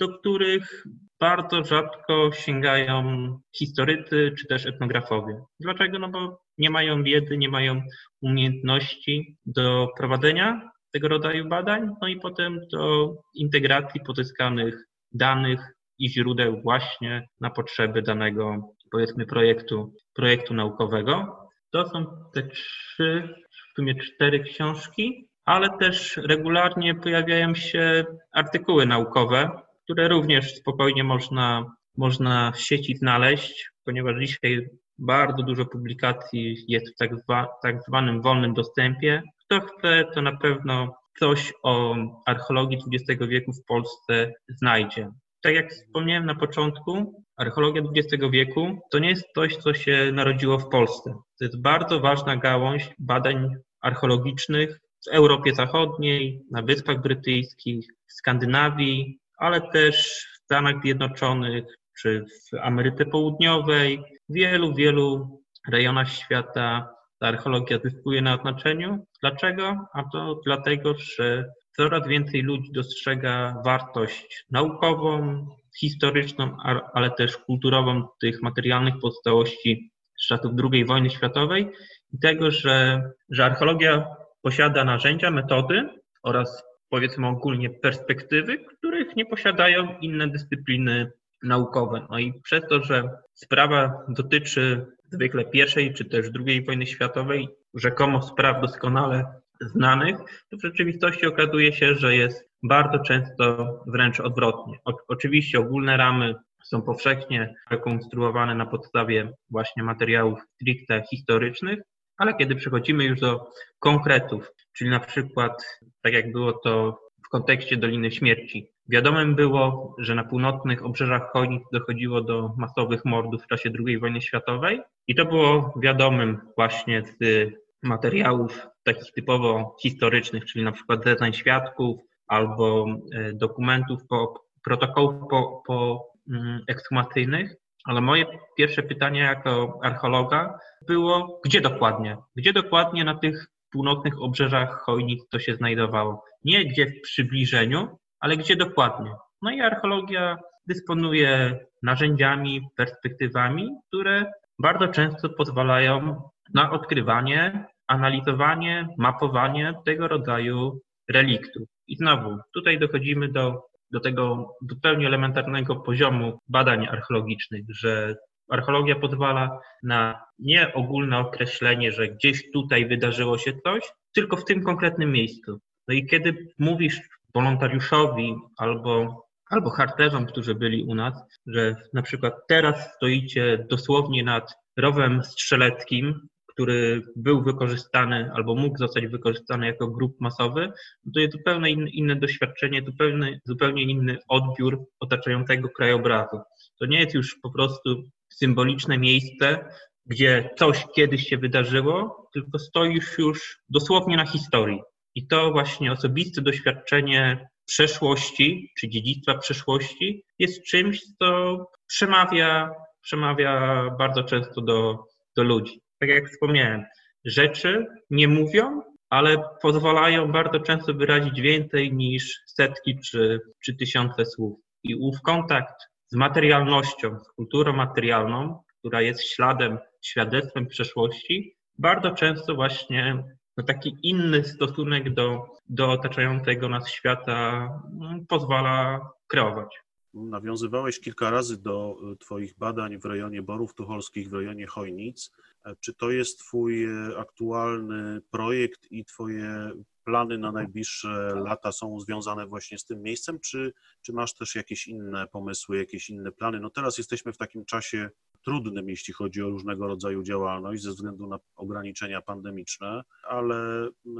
[0.00, 0.84] do których
[1.20, 5.40] bardzo rzadko sięgają historycy czy też etnografowie.
[5.60, 5.98] Dlaczego?
[5.98, 7.82] No bo nie mają wiedzy, nie mają
[8.22, 15.60] umiejętności do prowadzenia tego rodzaju badań, no i potem do integracji pozyskanych danych
[15.98, 21.38] i źródeł właśnie na potrzeby danego, powiedzmy, projektu, projektu naukowego.
[21.72, 29.50] To są te trzy, w sumie cztery książki, ale też regularnie pojawiają się artykuły naukowe,
[29.84, 34.68] które również spokojnie można, można w sieci znaleźć, ponieważ dzisiaj
[34.98, 39.22] bardzo dużo publikacji jest w tak, zwa, tak zwanym wolnym dostępie.
[39.44, 45.08] Kto chce, to na pewno coś o archeologii XX wieku w Polsce znajdzie.
[45.42, 50.58] Tak jak wspomniałem na początku, archeologia XX wieku to nie jest coś, co się narodziło
[50.58, 51.10] w Polsce.
[51.38, 53.48] To jest bardzo ważna gałąź badań
[53.80, 61.64] archeologicznych w Europie Zachodniej, na Wyspach Brytyjskich, w Skandynawii, ale też w Stanach Zjednoczonych
[62.00, 63.98] czy w Ameryce Południowej,
[64.28, 69.06] w wielu, wielu rejonach świata ta archeologia zyskuje na znaczeniu.
[69.20, 69.86] Dlaczego?
[69.94, 75.46] A to dlatego, że coraz więcej ludzi dostrzega wartość naukową,
[75.78, 76.56] historyczną,
[76.94, 79.90] ale też kulturową tych materialnych pozostałości
[80.20, 81.70] z czasów II wojny światowej
[82.12, 84.06] i tego, że, że archeologia
[84.44, 85.88] posiada narzędzia, metody
[86.22, 92.06] oraz powiedzmy ogólnie perspektywy, których nie posiadają inne dyscypliny naukowe.
[92.10, 98.22] No i przez to, że sprawa dotyczy zwykle pierwszej czy też drugiej wojny światowej, rzekomo
[98.22, 99.24] spraw doskonale
[99.60, 100.16] znanych,
[100.50, 104.78] to w rzeczywistości okazuje się, że jest bardzo często wręcz odwrotnie.
[104.84, 106.34] O, oczywiście ogólne ramy
[106.64, 111.78] są powszechnie rekonstruowane na podstawie właśnie materiałów stricte historycznych,
[112.18, 117.76] ale kiedy przechodzimy już do konkretów, czyli na przykład, tak jak było to w kontekście
[117.76, 123.70] Doliny Śmierci, wiadomym było, że na północnych obrzeżach Chojnic dochodziło do masowych mordów w czasie
[123.86, 127.50] II wojny światowej i to było wiadomym właśnie z
[127.82, 135.62] materiałów takich typowo historycznych, czyli na przykład zeznań świadków albo e, dokumentów, po, protokołów po,
[135.66, 138.26] po mm, ekshumacyjnych, ale moje
[138.56, 142.16] pierwsze pytanie jako archeologa było, gdzie dokładnie?
[142.36, 146.24] Gdzie dokładnie na tych północnych obrzeżach Chojnic to się znajdowało?
[146.44, 149.10] Nie gdzie w przybliżeniu, ale gdzie dokładnie?
[149.42, 156.22] No i archeologia dysponuje narzędziami, perspektywami, które bardzo często pozwalają
[156.54, 160.80] na odkrywanie, analizowanie, mapowanie tego rodzaju
[161.10, 161.68] reliktów.
[161.86, 168.14] I znowu, tutaj dochodzimy do, do tego zupełnie elementarnego poziomu badań archeologicznych, że
[168.50, 174.62] archeologia pozwala na nie ogólne określenie, że gdzieś tutaj wydarzyło się coś, tylko w tym
[174.62, 175.60] konkretnym miejscu.
[175.88, 177.00] No i kiedy mówisz
[177.34, 181.14] wolontariuszowi albo, albo harcerzom, którzy byli u nas,
[181.46, 189.06] że na przykład teraz stoicie dosłownie nad rowem strzeleckim, który był wykorzystany albo mógł zostać
[189.06, 190.72] wykorzystany jako grup masowy,
[191.14, 196.40] to jest zupełnie inne, inne doświadczenie, zupełnie, zupełnie inny odbiór otaczającego krajobrazu.
[196.80, 199.68] To nie jest już po prostu symboliczne miejsce,
[200.06, 204.80] gdzie coś kiedyś się wydarzyło, tylko stoisz już dosłownie na historii.
[205.14, 214.24] I to właśnie osobiste doświadczenie przeszłości, czy dziedzictwa przeszłości jest czymś, co przemawia, przemawia bardzo
[214.24, 215.04] często do,
[215.36, 215.83] do ludzi.
[215.98, 216.84] Tak jak wspomniałem,
[217.24, 224.60] rzeczy nie mówią, ale pozwalają bardzo często wyrazić więcej niż setki czy, czy tysiące słów.
[224.82, 225.74] I ów kontakt
[226.08, 233.24] z materialnością, z kulturą materialną, która jest śladem, świadectwem przeszłości, bardzo często właśnie
[233.56, 237.68] no taki inny stosunek do, do otaczającego nas świata
[238.00, 239.80] mm, pozwala kreować.
[240.14, 245.30] Nawiązywałeś kilka razy do e, Twoich badań w rejonie Borów Tucholskich, w rejonie Chojnic.
[245.64, 249.70] E, czy to jest Twój e, aktualny projekt i Twoje
[250.04, 254.86] plany na najbliższe lata są związane właśnie z tym miejscem, czy, czy masz też jakieś
[254.86, 256.60] inne pomysły, jakieś inne plany?
[256.60, 258.10] No teraz jesteśmy w takim czasie
[258.44, 264.10] trudnym, jeśli chodzi o różnego rodzaju działalność ze względu na ograniczenia pandemiczne, ale, y,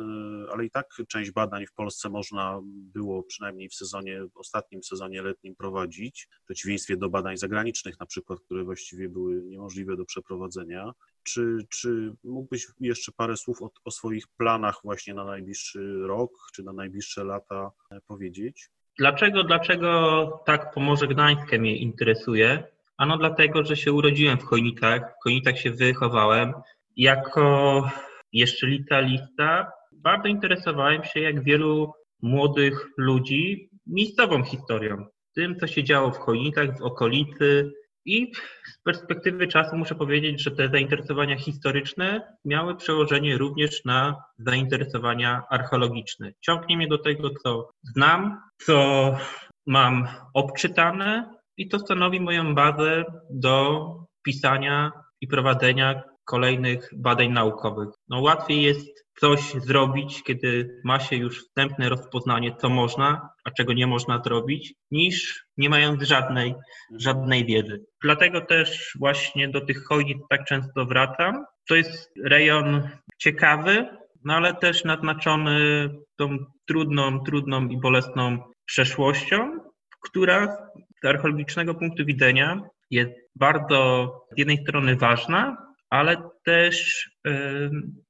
[0.53, 5.23] ale i tak część badań w Polsce można było przynajmniej w sezonie, w ostatnim sezonie
[5.23, 10.93] letnim prowadzić, w przeciwieństwie do badań zagranicznych na przykład, które właściwie były niemożliwe do przeprowadzenia.
[11.23, 16.63] Czy, czy mógłbyś jeszcze parę słów o, o swoich planach właśnie na najbliższy rok, czy
[16.63, 18.71] na najbliższe lata e, powiedzieć?
[18.99, 22.74] Dlaczego, dlaczego tak Pomorze Gdańskie mnie interesuje?
[22.99, 26.53] Ano dlatego, że się urodziłem w Chojnicach, w Chojnicach się wychowałem.
[26.97, 27.91] Jako
[28.33, 31.93] jeszcze licealista bardzo interesowałem się, jak wielu
[32.23, 37.73] młodych ludzi, miejscową historią, tym, co się działo w Chojnicach, w okolicy.
[38.07, 38.33] I
[38.67, 46.33] z perspektywy czasu muszę powiedzieć, że te zainteresowania historyczne miały przełożenie również na zainteresowania archeologiczne.
[46.41, 49.17] Ciągnie mnie do tego, co znam, co
[49.67, 53.87] mam obczytane, i to stanowi moją bazę do
[54.23, 57.89] pisania i prowadzenia kolejnych badań naukowych.
[58.09, 63.73] No, łatwiej jest coś zrobić, kiedy ma się już wstępne rozpoznanie, co można, a czego
[63.73, 66.55] nie można zrobić, niż nie mając żadnej,
[66.99, 67.85] żadnej wiedzy.
[68.03, 71.45] Dlatego też właśnie do tych chojnic tak często wracam.
[71.69, 72.89] To jest rejon
[73.19, 73.87] ciekawy,
[74.25, 79.61] no ale też naznaczony tą trudną, trudną i bolesną przeszłością,
[80.01, 80.57] która
[81.05, 85.57] z archeologicznego punktu widzenia jest bardzo z jednej strony ważna,
[85.91, 87.09] ale też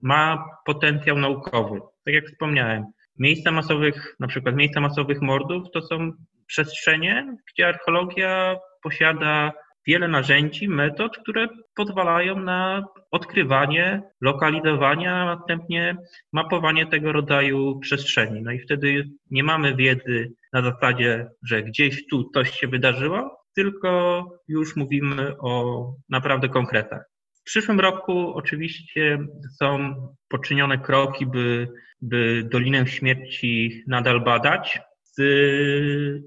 [0.03, 1.81] ma potencjał naukowy.
[2.05, 2.85] Tak jak wspomniałem,
[3.19, 6.13] miejsca masowych, na przykład miejsca masowych mordów to są
[6.47, 9.53] przestrzenie, gdzie archeologia posiada
[9.87, 15.97] wiele narzędzi, metod, które pozwalają na odkrywanie, lokalizowanie, a następnie
[16.33, 18.43] mapowanie tego rodzaju przestrzeni.
[18.43, 24.25] No i wtedy nie mamy wiedzy na zasadzie, że gdzieś tu coś się wydarzyło, tylko
[24.49, 27.05] już mówimy o naprawdę konkretach.
[27.41, 29.19] W przyszłym roku oczywiście
[29.59, 29.95] są
[30.29, 31.69] poczynione kroki, by,
[32.03, 34.81] by Dolinę Śmierci nadal badać.
[35.03, 35.23] Z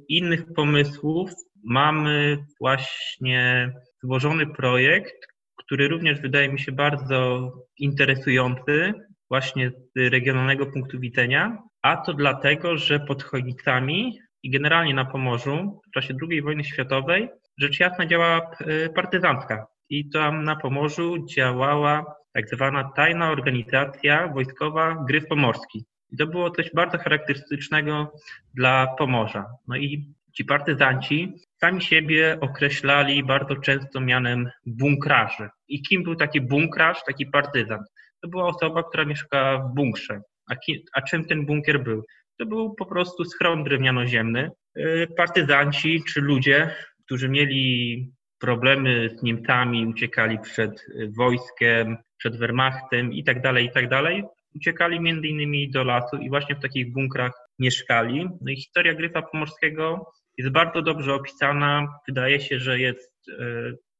[0.09, 1.31] innych pomysłów
[1.63, 3.71] mamy właśnie
[4.03, 5.15] złożony projekt,
[5.57, 8.93] który również wydaje mi się bardzo interesujący,
[9.29, 15.81] właśnie z regionalnego punktu widzenia, a to dlatego, że pod Chojnicami i generalnie na Pomorzu
[15.87, 19.67] w czasie II wojny światowej rzecz jasna działa e, partyzantka.
[19.89, 25.85] I tam na Pomorzu działała tak zwana tajna organizacja wojskowa Gryf Pomorski.
[26.11, 28.11] I to było coś bardzo charakterystycznego
[28.53, 29.45] dla Pomorza.
[29.67, 35.49] No i ci partyzanci sami siebie określali bardzo często mianem bunkraży.
[35.67, 37.87] I kim był taki bunkraż, taki partyzant?
[38.21, 40.21] To była osoba, która mieszkała w bunkrze.
[40.49, 42.03] A, ki, a czym ten bunkier był?
[42.39, 44.49] To był po prostu schron drewniano-ziemny.
[44.77, 50.85] Y, partyzanci czy ludzie, którzy mieli problemy z Niemcami, uciekali przed
[51.17, 54.23] wojskiem, przed Wehrmachtem i tak dalej, i tak.
[54.55, 58.29] Uciekali między innymi do lasu i właśnie w takich bunkrach mieszkali.
[58.41, 61.87] No i historia Gryfa Pomorskiego jest bardzo dobrze opisana.
[62.07, 63.25] Wydaje się, że jest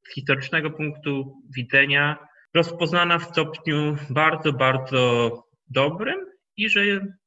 [0.08, 5.32] z historycznego punktu widzenia rozpoznana w stopniu bardzo, bardzo
[5.70, 6.26] dobrym
[6.58, 6.82] i że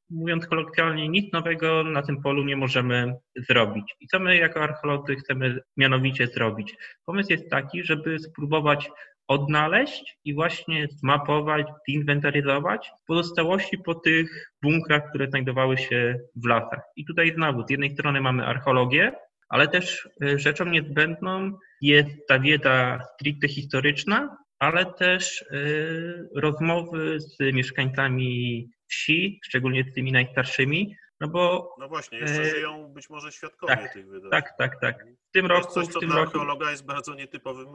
[0.09, 3.95] mówiąc kolokwialnie, nic nowego na tym polu nie możemy zrobić.
[3.99, 6.75] I co my jako archeolodzy chcemy mianowicie zrobić?
[7.05, 8.89] Pomysł jest taki, żeby spróbować
[9.31, 16.79] odnaleźć i właśnie zmapować, zinwentaryzować pozostałości po tych bunkrach, które znajdowały się w lasach.
[16.95, 19.11] I tutaj znowu, z jednej strony mamy archeologię,
[19.49, 21.51] ale też e, rzeczą niezbędną
[21.81, 30.11] jest ta wiedza stricte historyczna, ale też y, rozmowy z mieszkańcami wsi, szczególnie z tymi
[30.11, 31.75] najstarszymi, no bo...
[31.79, 34.31] No właśnie, jeszcze y, żyją być może świadkowie tak, tych wydarzeń.
[34.31, 35.05] Tak, tak, tak.
[35.29, 35.73] W tym to roku...
[35.73, 36.29] Coś, co w tym dla roku...
[36.29, 37.67] archeologa jest bardzo nietypowym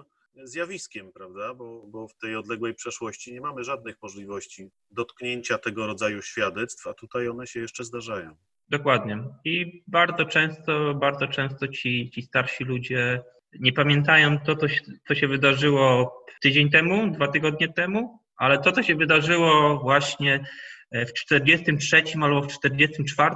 [0.45, 1.55] zjawiskiem, prawda?
[1.55, 6.95] Bo, bo w tej odległej przeszłości nie mamy żadnych możliwości dotknięcia tego rodzaju świadectw, a
[6.95, 8.37] tutaj one się jeszcze zdarzają.
[8.69, 9.25] Dokładnie.
[9.45, 13.23] I bardzo często, bardzo często ci, ci starsi ludzie
[13.61, 18.73] nie pamiętają to, co się, co się wydarzyło tydzień temu, dwa tygodnie temu, ale to,
[18.73, 20.45] co się wydarzyło właśnie
[20.93, 23.35] w 43 albo w 44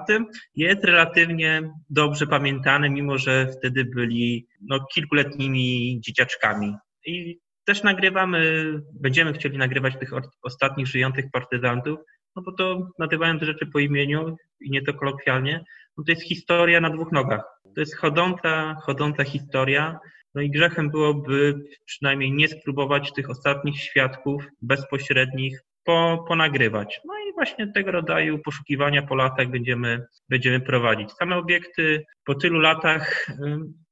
[0.56, 6.74] jest relatywnie dobrze pamiętane, mimo że wtedy byli no, kilkuletnimi dzieciaczkami.
[7.06, 10.10] I też nagrywamy, będziemy chcieli nagrywać tych
[10.42, 11.98] ostatnich żyjących partyzantów,
[12.36, 15.64] no bo to nazywając rzeczy po imieniu i nie to kolokwialnie,
[15.96, 17.42] no to jest historia na dwóch nogach.
[17.74, 19.98] To jest chodząca, chodząca historia.
[20.34, 27.00] No i grzechem byłoby przynajmniej nie spróbować tych ostatnich świadków bezpośrednich po, ponagrywać.
[27.04, 31.12] No i właśnie tego rodzaju poszukiwania po latach będziemy, będziemy prowadzić.
[31.12, 33.26] Same obiekty po tylu latach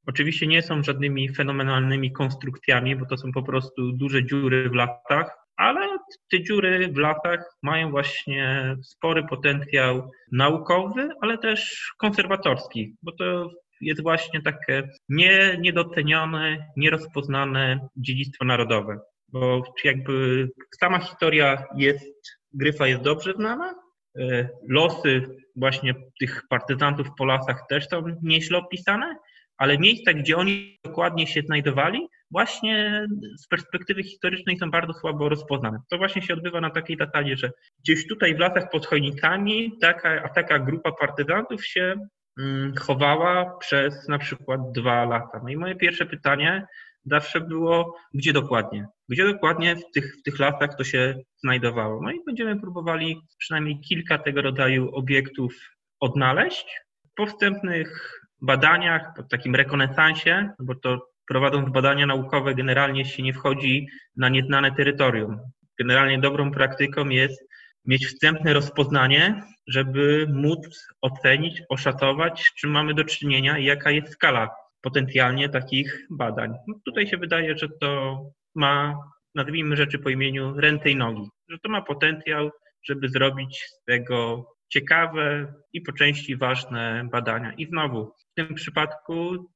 [0.09, 5.31] oczywiście nie są żadnymi fenomenalnymi konstrukcjami, bo to są po prostu duże dziury w latach,
[5.57, 5.99] ale
[6.31, 13.51] te dziury w latach mają właśnie spory potencjał naukowy, ale też konserwatorski, bo to
[13.81, 18.99] jest właśnie takie nie, niedocenione, nierozpoznane dziedzictwo narodowe.
[19.29, 20.49] Bo jakby
[20.81, 23.75] sama historia jest, Gryfa jest dobrze znana,
[24.19, 25.23] e, losy
[25.57, 29.17] właśnie tych partyzantów po lasach też są nieźle opisane,
[29.59, 33.07] ale miejsca, gdzie oni dokładnie się znajdowali, właśnie
[33.37, 35.79] z perspektywy historycznej są bardzo słabo rozpoznane.
[35.91, 37.51] To właśnie się odbywa na takiej zasadzie, że
[37.85, 41.95] gdzieś tutaj w lasach pod Chojnicami taka, taka grupa partyzantów się
[42.39, 45.41] mm, chowała przez na przykład dwa lata.
[45.43, 46.67] No i moje pierwsze pytanie
[47.05, 48.87] zawsze było, gdzie dokładnie?
[49.09, 52.03] Gdzie dokładnie w tych, w tych lasach to się znajdowało?
[52.03, 55.55] No i będziemy próbowali przynajmniej kilka tego rodzaju obiektów
[56.01, 56.81] odnaleźć.
[57.15, 63.87] Po wstępnych badaniach, po takim rekonesansie, bo to prowadząc badania naukowe generalnie się nie wchodzi
[64.17, 65.41] na nieznane terytorium.
[65.79, 67.49] Generalnie dobrą praktyką jest
[67.85, 74.13] mieć wstępne rozpoznanie, żeby móc ocenić, oszacować, z czym mamy do czynienia i jaka jest
[74.13, 76.55] skala potencjalnie takich badań.
[76.69, 78.21] No tutaj się wydaje, że to
[78.55, 78.99] ma,
[79.35, 82.51] nazwijmy rzeczy po imieniu, ręce i nogi, że to ma potencjał,
[82.83, 87.53] żeby zrobić z tego ciekawe i po części ważne badania.
[87.53, 89.51] I znowu, w tym przypadku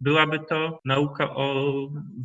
[0.00, 1.72] byłaby to nauka o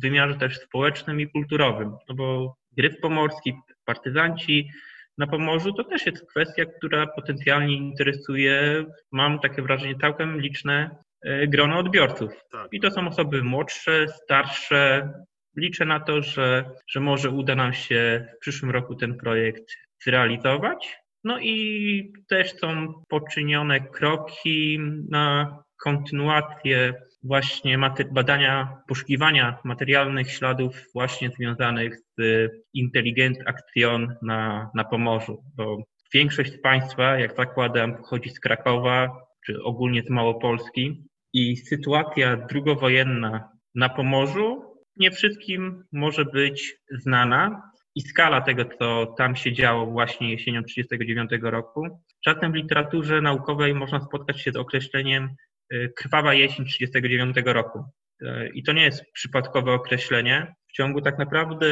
[0.00, 3.54] wymiarze też społecznym i kulturowym, no bo gryf pomorski,
[3.84, 4.70] partyzanci
[5.18, 10.90] na Pomorzu to też jest kwestia, która potencjalnie interesuje, mam takie wrażenie, całkiem liczne
[11.22, 12.44] e, grono odbiorców.
[12.50, 12.68] Tak.
[12.72, 15.12] I to są osoby młodsze, starsze.
[15.56, 20.98] Liczę na to, że, że może uda nam się w przyszłym roku ten projekt zrealizować.
[21.24, 24.78] No i też są poczynione kroki
[25.10, 27.78] na kontynuację właśnie
[28.12, 35.76] badania, poszukiwania materialnych śladów właśnie związanych z Intelligent Action na, na Pomorzu, bo
[36.14, 39.08] większość z Państwa, jak zakładam, pochodzi z Krakowa,
[39.46, 41.04] czy ogólnie z Małopolski.
[41.32, 44.62] I sytuacja drugowojenna na Pomorzu
[44.96, 47.62] nie wszystkim może być znana,
[47.98, 52.02] i skala tego, co tam się działo właśnie jesienią 1939 roku.
[52.24, 55.28] Czasem w literaturze naukowej można spotkać się z określeniem
[55.72, 57.84] y, krwawa jesień 1939 roku.
[58.22, 60.54] Y, I to nie jest przypadkowe określenie.
[60.68, 61.66] W ciągu tak naprawdę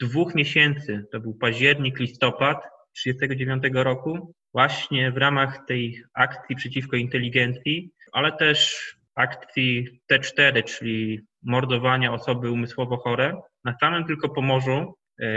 [0.00, 2.62] dwóch miesięcy, to był październik, listopad
[3.04, 12.12] 1939 roku, właśnie w ramach tej akcji przeciwko inteligencji, ale też akcji T4, czyli mordowania
[12.12, 14.94] osoby umysłowo chore, na samym tylko Pomorzu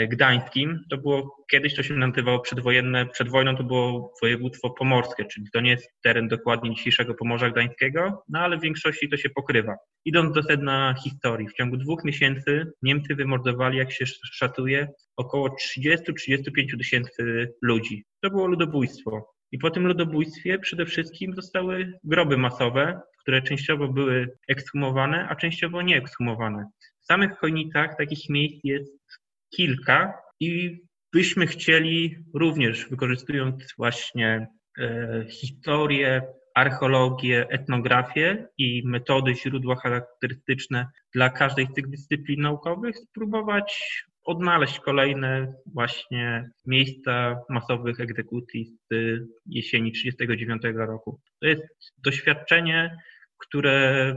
[0.08, 0.80] gdańskim.
[0.90, 5.62] To było kiedyś to się nazywało przedwojenne, przed wojną to było województwo pomorskie, czyli to
[5.62, 9.76] nie jest teren dokładnie dzisiejszego Pomorza Gdańskiego, no ale w większości to się pokrywa.
[10.06, 14.88] Idąc do sedna historii, w ciągu dwóch miesięcy Niemcy wymordowali, jak się szacuje,
[15.18, 18.06] około 30-35 tysięcy ludzi.
[18.22, 19.36] To było ludobójstwo.
[19.52, 25.82] I po tym ludobójstwie przede wszystkim zostały groby masowe, które częściowo były ekshumowane, a częściowo
[25.82, 26.66] nie ekshumowane.
[27.02, 29.20] W samych Chojnicach takich miejsc jest
[29.56, 30.80] kilka i
[31.14, 34.48] byśmy chcieli również, wykorzystując właśnie
[34.80, 36.22] e, historię,
[36.56, 45.54] archeologię, etnografię i metody, źródła charakterystyczne dla każdej z tych dyscyplin naukowych, spróbować odnaleźć kolejne
[45.74, 48.94] właśnie miejsca masowych egzekucji z
[49.46, 51.20] jesieni 1939 roku.
[51.42, 51.64] To jest
[51.98, 52.98] doświadczenie,
[53.38, 54.16] które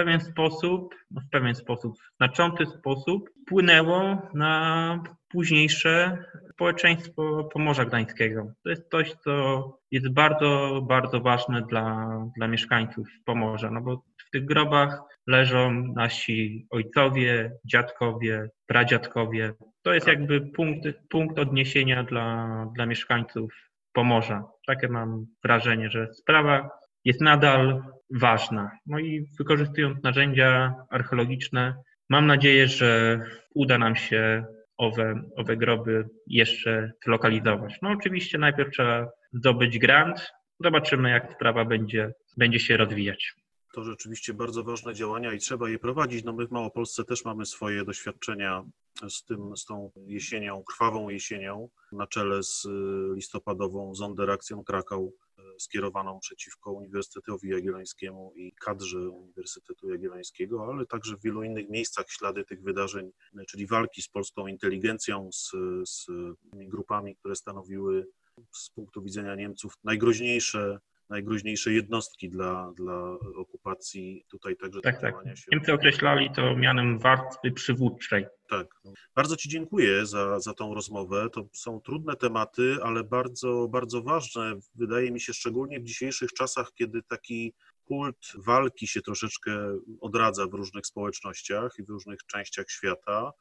[0.00, 8.52] pewien sposób, no w pewien sposób, w znaczący sposób wpłynęło na późniejsze społeczeństwo Pomorza Gdańskiego.
[8.64, 14.30] To jest coś, co jest bardzo, bardzo ważne dla, dla mieszkańców Pomorza, no bo w
[14.30, 19.52] tych grobach leżą nasi ojcowie, dziadkowie, pradziadkowie.
[19.82, 23.52] To jest jakby punkt, punkt odniesienia dla, dla mieszkańców
[23.92, 24.44] Pomorza.
[24.66, 28.70] Takie mam wrażenie, że sprawa jest nadal ważna.
[28.86, 31.74] No i wykorzystując narzędzia archeologiczne,
[32.08, 33.20] mam nadzieję, że
[33.54, 34.44] uda nam się
[34.76, 37.78] owe, owe groby jeszcze zlokalizować.
[37.82, 40.32] No oczywiście najpierw trzeba zdobyć grant.
[40.60, 43.34] Zobaczymy, jak sprawa będzie, będzie się rozwijać.
[43.74, 46.24] To rzeczywiście bardzo ważne działania i trzeba je prowadzić.
[46.24, 48.64] No my w Małopolsce też mamy swoje doświadczenia
[49.08, 52.66] z tym, z tą jesienią, krwawą jesienią, na czele z
[53.14, 55.12] listopadową zonderakcją Krakał
[55.60, 62.44] skierowaną przeciwko Uniwersytetowi Jagiellońskiemu i kadrze Uniwersytetu Jagiellońskiego, ale także w wielu innych miejscach ślady
[62.44, 63.10] tych wydarzeń,
[63.48, 65.50] czyli walki z polską inteligencją, z,
[65.90, 66.06] z
[66.52, 68.06] grupami, które stanowiły
[68.52, 70.78] z punktu widzenia Niemców najgroźniejsze
[71.10, 74.24] najgroźniejsze jednostki dla, dla okupacji.
[74.30, 75.14] Tutaj także tak, tak.
[75.34, 75.44] Się...
[75.52, 78.26] Niemcy określali to mianem warstwy przywódczej.
[78.48, 78.66] Tak.
[79.14, 81.28] Bardzo Ci dziękuję za, za tą rozmowę.
[81.32, 84.54] To są trudne tematy, ale bardzo, bardzo ważne.
[84.74, 87.54] Wydaje mi się, szczególnie w dzisiejszych czasach, kiedy taki
[87.84, 93.32] kult walki się troszeczkę odradza w różnych społecznościach i w różnych częściach świata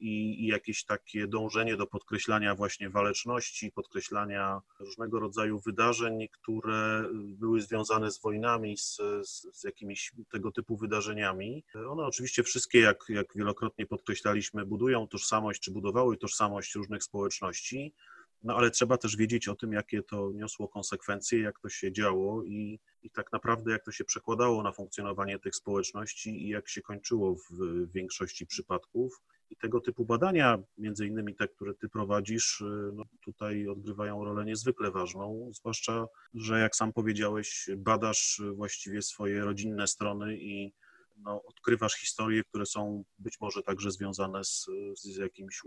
[0.00, 7.60] i, i, jakieś takie dążenie do podkreślania właśnie waleczności, podkreślania różnego rodzaju wydarzeń, które były
[7.60, 11.64] związane z wojnami, z, z, z jakimiś tego typu wydarzeniami.
[11.88, 17.94] One oczywiście wszystkie, jak, jak wielokrotnie podkreślaliśmy, budują tożsamość, czy budowały tożsamość różnych społeczności,
[18.44, 22.44] no ale trzeba też wiedzieć o tym, jakie to niosło konsekwencje, jak to się działo
[22.44, 26.82] i, i tak naprawdę jak to się przekładało na funkcjonowanie tych społeczności i jak się
[26.82, 29.20] kończyło w, w większości przypadków.
[29.50, 34.44] I tego typu badania, między innymi te, które ty prowadzisz, y, no tutaj odgrywają rolę
[34.44, 40.72] niezwykle ważną, zwłaszcza, że jak sam powiedziałeś, badasz właściwie swoje rodzinne strony i
[41.16, 45.62] no, odkrywasz historie, które są być może także związane z, z jakimś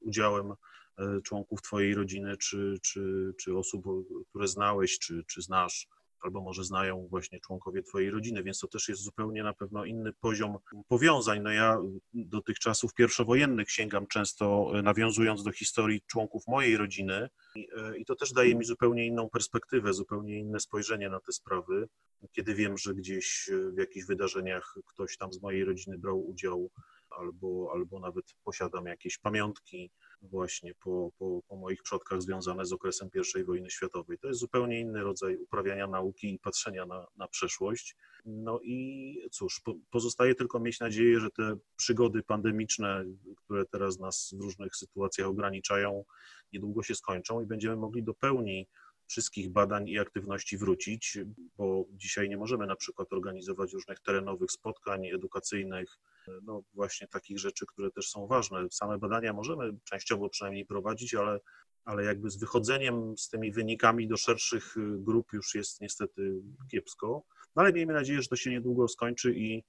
[0.00, 3.84] udziałem y, członków Twojej rodziny, czy, czy, czy osób,
[4.28, 5.88] które znałeś, czy, czy znasz
[6.22, 10.12] albo może znają właśnie członkowie Twojej rodziny, więc to też jest zupełnie na pewno inny
[10.12, 10.58] poziom
[10.88, 11.40] powiązań.
[11.42, 11.78] No ja
[12.14, 17.68] do tych czasów pierwszowojennych sięgam często, nawiązując do historii członków mojej rodziny i,
[17.98, 21.88] i to też daje mi zupełnie inną perspektywę, zupełnie inne spojrzenie na te sprawy,
[22.32, 26.70] kiedy wiem, że gdzieś w jakichś wydarzeniach ktoś tam z mojej rodziny brał udział
[27.10, 29.90] albo, albo nawet posiadam jakieś pamiątki
[30.22, 33.08] właśnie po, po, po moich przodkach związane z okresem
[33.40, 34.18] I wojny światowej.
[34.18, 37.96] To jest zupełnie inny rodzaj uprawiania nauki i patrzenia na, na przeszłość.
[38.24, 43.04] No i cóż, po, pozostaje tylko mieć nadzieję, że te przygody pandemiczne,
[43.36, 46.04] które teraz nas w różnych sytuacjach ograniczają,
[46.52, 48.68] niedługo się skończą i będziemy mogli do pełni
[49.12, 51.18] wszystkich badań i aktywności wrócić,
[51.56, 55.98] bo dzisiaj nie możemy na przykład organizować różnych terenowych spotkań edukacyjnych,
[56.42, 58.66] no właśnie takich rzeczy, które też są ważne.
[58.70, 61.40] Same badania możemy częściowo przynajmniej prowadzić, ale,
[61.84, 67.22] ale jakby z wychodzeniem z tymi wynikami do szerszych grup już jest niestety kiepsko.
[67.56, 69.62] No ale miejmy nadzieję, że to się niedługo skończy i,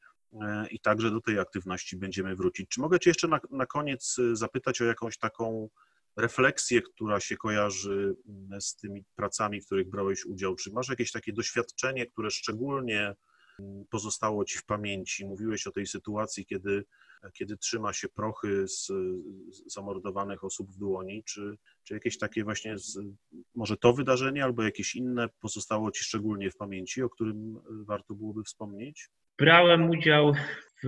[0.71, 2.69] i także do tej aktywności będziemy wrócić.
[2.69, 5.69] Czy mogę Cię jeszcze na, na koniec zapytać o jakąś taką
[6.17, 10.55] refleksję, która się kojarzy mm, z tymi pracami, w których brałeś udział?
[10.55, 13.15] Czy masz jakieś takie doświadczenie, które szczególnie
[13.59, 15.25] mm, pozostało ci w pamięci?
[15.25, 16.85] Mówiłeś o tej sytuacji, kiedy,
[17.33, 18.91] kiedy trzyma się prochy z,
[19.67, 21.23] zamordowanych osób w dłoni.
[21.23, 22.99] Czy, czy jakieś takie właśnie, z,
[23.55, 28.43] może to wydarzenie albo jakieś inne pozostało ci szczególnie w pamięci, o którym warto byłoby
[28.43, 29.09] wspomnieć?
[29.37, 30.33] Brałem udział
[30.83, 30.87] w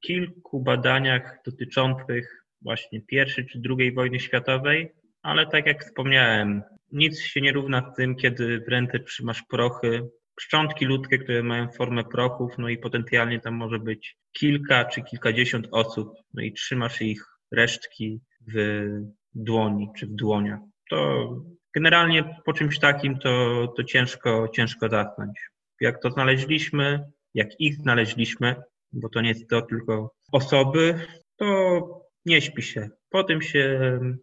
[0.00, 6.62] kilku badaniach dotyczących właśnie pierwszej czy drugiej wojny światowej, ale tak jak wspomniałem,
[6.92, 10.08] nic się nie równa tym, kiedy w ręce trzymasz prochy,
[10.40, 15.68] szczątki ludzkie, które mają formę prochów, no i potencjalnie tam może być kilka czy kilkadziesiąt
[15.70, 18.20] osób, no i trzymasz ich resztki
[18.54, 18.86] w
[19.34, 20.60] dłoni czy w dłoniach.
[20.90, 21.28] To
[21.74, 25.40] generalnie po czymś takim to, to ciężko, ciężko zasnąć.
[25.80, 28.56] Jak to znaleźliśmy, jak ich znaleźliśmy,
[28.92, 31.06] bo to nie jest to tylko osoby,
[31.36, 32.88] to nie śpi się.
[33.10, 33.80] Po tym się,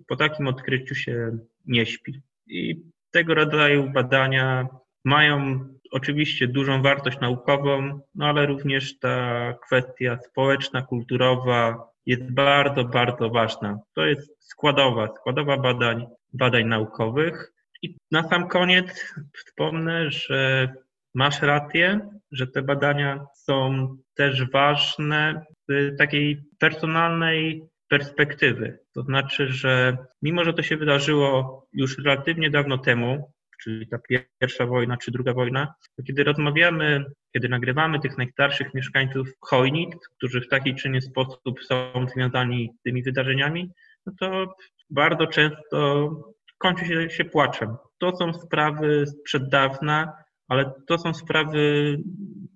[0.07, 2.21] po takim odkryciu się nie śpi.
[2.47, 2.81] I
[3.11, 4.67] tego rodzaju badania
[5.05, 5.59] mają
[5.91, 13.80] oczywiście dużą wartość naukową, no ale również ta kwestia społeczna, kulturowa jest bardzo, bardzo ważna.
[13.93, 17.53] To jest składowa, składowa badań, badań naukowych.
[17.81, 20.73] I na sam koniec wspomnę, że
[21.15, 28.79] masz rację, że te badania są też ważne z takiej personalnej perspektywy.
[28.93, 33.31] To znaczy, że mimo, że to się wydarzyło już relatywnie dawno temu,
[33.63, 33.99] czyli ta
[34.39, 40.41] pierwsza wojna czy druga wojna, to kiedy rozmawiamy, kiedy nagrywamy tych najstarszych mieszkańców Chojnic, którzy
[40.41, 43.71] w taki czy inny sposób są związani z tymi wydarzeniami,
[44.05, 44.55] no to
[44.89, 46.09] bardzo często
[46.57, 47.77] kończy się, się płaczem.
[47.97, 50.13] To są sprawy sprzed dawna,
[50.47, 51.97] ale to są sprawy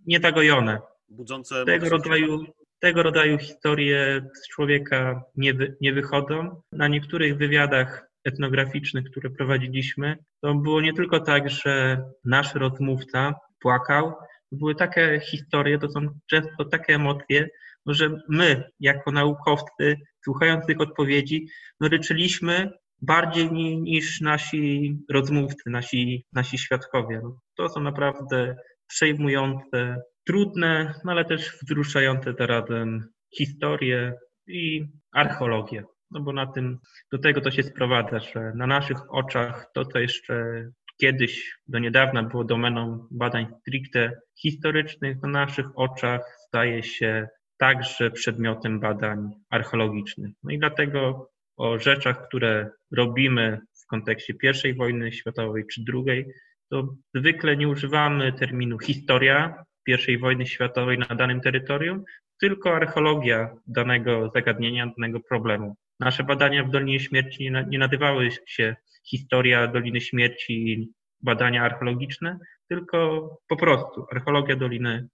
[0.06, 0.80] niezagojone.
[1.10, 2.46] Budzące Tego rodzaju,
[2.84, 6.62] tego rodzaju historie z człowieka nie, wy, nie wychodzą.
[6.72, 14.14] Na niektórych wywiadach etnograficznych, które prowadziliśmy, to było nie tylko tak, że nasz rozmówca płakał,
[14.52, 17.48] były takie historie, to są często takie emocje,
[17.86, 21.48] że my, jako naukowcy, słuchając tych odpowiedzi,
[21.80, 23.52] no ryczyliśmy bardziej
[23.82, 27.20] niż nasi rozmówcy, nasi, nasi świadkowie.
[27.24, 28.56] No, to są naprawdę
[28.88, 34.14] przejmujące, trudne, no ale też wzruszające zarazem historie
[34.48, 35.84] i archeologię.
[36.12, 36.80] No bo na tym,
[37.12, 40.66] do tego to się sprowadza, że na naszych oczach to, co jeszcze
[41.02, 47.28] kiedyś, do niedawna było domeną badań stricte historycznych, na naszych oczach staje się
[47.58, 50.34] także przedmiotem badań archeologicznych.
[50.44, 54.34] No i dlatego o rzeczach, które robimy w kontekście
[54.66, 56.26] I wojny światowej czy II,
[56.70, 62.04] to zwykle nie używamy terminu historia I wojny światowej na danym terytorium,
[62.40, 65.76] tylko archeologia danego zagadnienia, danego problemu.
[66.00, 70.90] Nasze badania w Dolinie Śmierci nie nazywały się historia Doliny Śmierci,
[71.22, 72.40] badania archeologiczne,
[72.70, 75.08] tylko po prostu archeologia Doliny,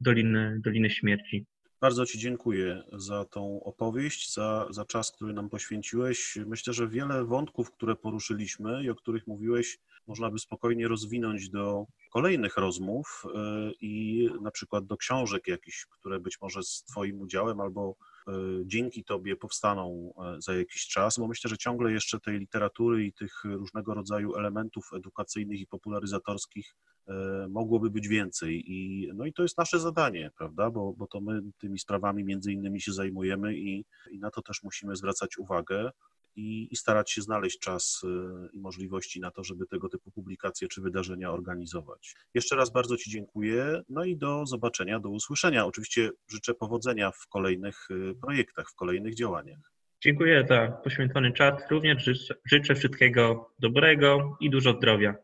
[0.00, 1.46] Doliny, Doliny Śmierci.
[1.80, 6.38] Bardzo Ci dziękuję za tą opowieść, za, za czas, który nam poświęciłeś.
[6.46, 11.86] Myślę, że wiele wątków, które poruszyliśmy i o których mówiłeś, można by spokojnie rozwinąć do
[12.14, 17.60] kolejnych rozmów y, i na przykład do książek jakichś, które być może z Twoim udziałem
[17.60, 17.96] albo
[18.28, 18.32] y,
[18.66, 23.12] dzięki Tobie powstaną y, za jakiś czas, bo myślę, że ciągle jeszcze tej literatury i
[23.12, 26.76] tych różnego rodzaju elementów edukacyjnych i popularyzatorskich
[27.48, 28.64] mogłoby być więcej.
[28.66, 30.70] I, no i to jest nasze zadanie, prawda?
[30.70, 34.62] Bo, bo to my tymi sprawami między innymi się zajmujemy i, i na to też
[34.62, 35.90] musimy zwracać uwagę
[36.36, 38.02] i, i starać się znaleźć czas
[38.52, 42.14] i możliwości na to, żeby tego typu publikacje czy wydarzenia organizować.
[42.34, 45.66] Jeszcze raz bardzo Ci dziękuję, no i do zobaczenia, do usłyszenia.
[45.66, 47.88] Oczywiście życzę powodzenia w kolejnych
[48.20, 49.74] projektach, w kolejnych działaniach.
[50.02, 51.70] Dziękuję za poświęcony czas.
[51.70, 52.10] Również
[52.44, 55.14] życzę wszystkiego dobrego i dużo zdrowia.